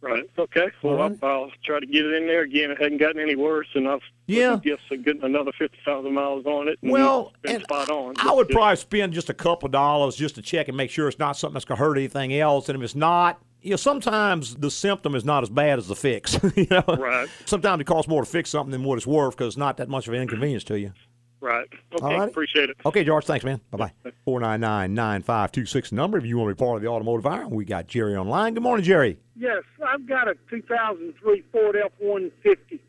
[0.02, 0.24] Right.
[0.38, 0.68] Okay.
[0.82, 1.18] Well, right.
[1.22, 2.72] I'll, I'll try to get it in there again.
[2.72, 4.60] It hasn't gotten any worse, and I've Yeah.
[4.64, 6.80] just getting uh, another fifty thousand miles on it.
[6.82, 8.16] And Well, it's been spot on.
[8.18, 11.08] I would probably spend just a couple of dollars just to check and make sure
[11.08, 12.68] it's not something that's going to hurt anything else.
[12.68, 15.96] And if it's not, you know, sometimes the symptom is not as bad as the
[15.96, 16.40] fix.
[16.56, 17.30] you know, Right.
[17.46, 19.88] Sometimes it costs more to fix something than what it's worth because it's not that
[19.88, 20.94] much of an inconvenience to you.
[21.42, 21.68] Right.
[21.94, 22.06] Okay.
[22.06, 22.30] All right.
[22.30, 22.78] Appreciate it.
[22.86, 23.26] Okay, George.
[23.26, 23.60] Thanks, man.
[23.72, 24.12] Bye bye.
[24.26, 26.20] Four nine nine nine five two six number.
[26.20, 28.54] If you want to be part of the automotive iron, we got Jerry online.
[28.54, 29.18] Good morning, Jerry.
[29.36, 32.80] Yes, I've got a 2003 Ford F-150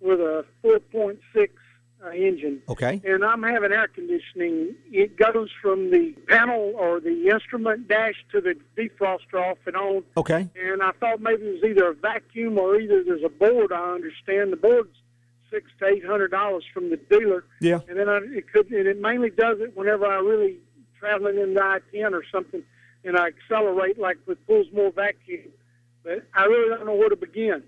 [0.00, 1.48] with a 4.6
[2.04, 2.60] uh, engine.
[2.68, 3.00] Okay.
[3.04, 4.74] And I'm having air conditioning.
[4.90, 10.02] It goes from the panel or the instrument dash to the defroster off and on.
[10.16, 10.48] Okay.
[10.54, 13.72] And I thought maybe it was either a vacuum or either there's a board.
[13.72, 14.96] I understand the board's
[15.52, 17.44] six to eight hundred dollars from the dealer.
[17.60, 17.80] Yeah.
[17.88, 20.58] And then I, it could, and it mainly does it whenever I really
[20.98, 22.62] traveling in the I-10 or something,
[23.04, 25.50] and I accelerate like with pulls more vacuum.
[26.04, 27.64] But I really don't know where to begin.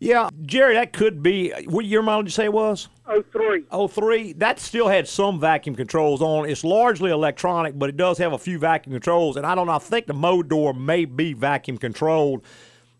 [0.00, 1.52] Yeah, Jerry, that could be.
[1.66, 2.88] What year model did you say it was?
[3.06, 3.64] Oh three.
[3.70, 4.32] Oh three.
[4.32, 6.48] That still had some vacuum controls on.
[6.48, 9.36] It's largely electronic, but it does have a few vacuum controls.
[9.36, 9.74] And I don't know.
[9.74, 12.46] I think the mode door may be vacuum controlled.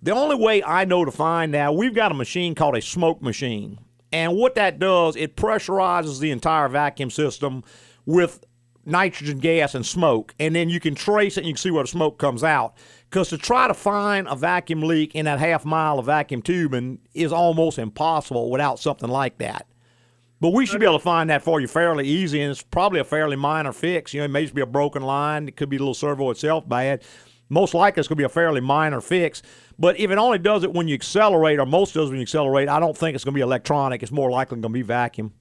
[0.03, 3.23] The only way I know to find that, we've got a machine called a smoke
[3.23, 3.79] machine.
[4.13, 7.63] And what that does, it pressurizes the entire vacuum system
[8.07, 8.45] with
[8.85, 10.35] nitrogen gas and smoke.
[10.39, 12.75] And then you can trace it and you can see where the smoke comes out.
[13.09, 16.99] Because to try to find a vacuum leak in that half mile of vacuum tubing
[17.15, 19.67] is almost impossible without something like that.
[20.41, 22.99] But we should be able to find that for you fairly easy, and it's probably
[22.99, 24.15] a fairly minor fix.
[24.15, 25.49] You know, it may just be a broken line.
[25.49, 27.03] It could be a little servo itself bad.
[27.51, 29.43] Most likely, it's going to be a fairly minor fix.
[29.79, 32.69] But if it only does it when you accelerate, or most does when you accelerate,
[32.69, 34.03] I don't think it's going to be electronic.
[34.03, 35.35] It's more likely going to be vacuum.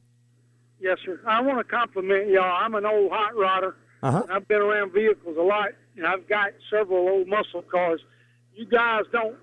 [0.79, 1.21] Yes, sir.
[1.27, 2.43] I want to compliment y'all.
[2.43, 3.75] I'm an old hot rodder.
[4.01, 4.21] Uh-huh.
[4.23, 7.99] and I've been around vehicles a lot, and I've got several old muscle cars.
[8.55, 9.35] You guys don't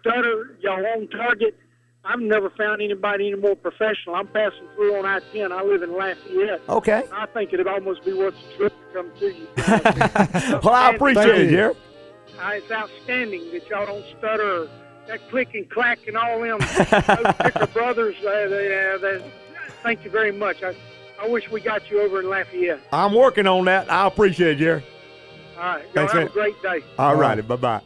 [0.00, 0.56] stutter.
[0.60, 1.56] Y'all on target.
[2.02, 4.14] I've never found anybody any more professional.
[4.14, 5.52] I'm passing through on I-10.
[5.52, 6.62] I live in Lafayette.
[6.66, 7.02] Okay.
[7.12, 9.46] I think it'd almost be worth the trip to come to you.
[10.64, 11.50] well, I appreciate it.
[11.50, 11.74] Jerry.
[12.40, 14.68] Uh, it's outstanding that y'all don't stutter.
[15.06, 16.58] That click and clack and all them.
[16.78, 18.16] those Picker brothers.
[18.20, 19.32] Uh, they, uh, they,
[19.82, 20.62] thank you very much.
[20.62, 20.74] I,
[21.20, 22.80] I wish we got you over in Lafayette.
[22.92, 23.90] I'm working on that.
[23.90, 24.84] I appreciate it, Jerry.
[25.56, 25.84] All right.
[25.92, 26.28] Thanks, have man.
[26.28, 26.82] a great day.
[26.98, 27.42] All righty.
[27.42, 27.80] Bye bye.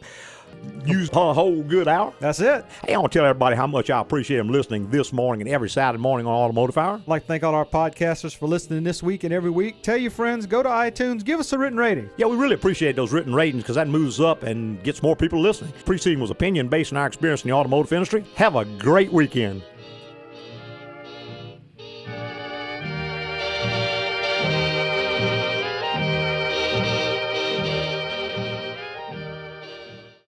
[0.85, 2.13] Use a whole good hour.
[2.19, 2.65] That's it.
[2.85, 5.53] Hey, I want to tell everybody how much I appreciate them listening this morning and
[5.53, 6.95] every Saturday morning on Automotive Hour.
[6.95, 9.81] I'd like to thank all our podcasters for listening this week and every week.
[9.81, 12.09] Tell your friends, go to iTunes, give us a written rating.
[12.17, 15.39] Yeah, we really appreciate those written ratings because that moves up and gets more people
[15.39, 15.73] listening.
[15.85, 18.23] Preceding was opinion based on our experience in the automotive industry.
[18.35, 19.63] Have a great weekend.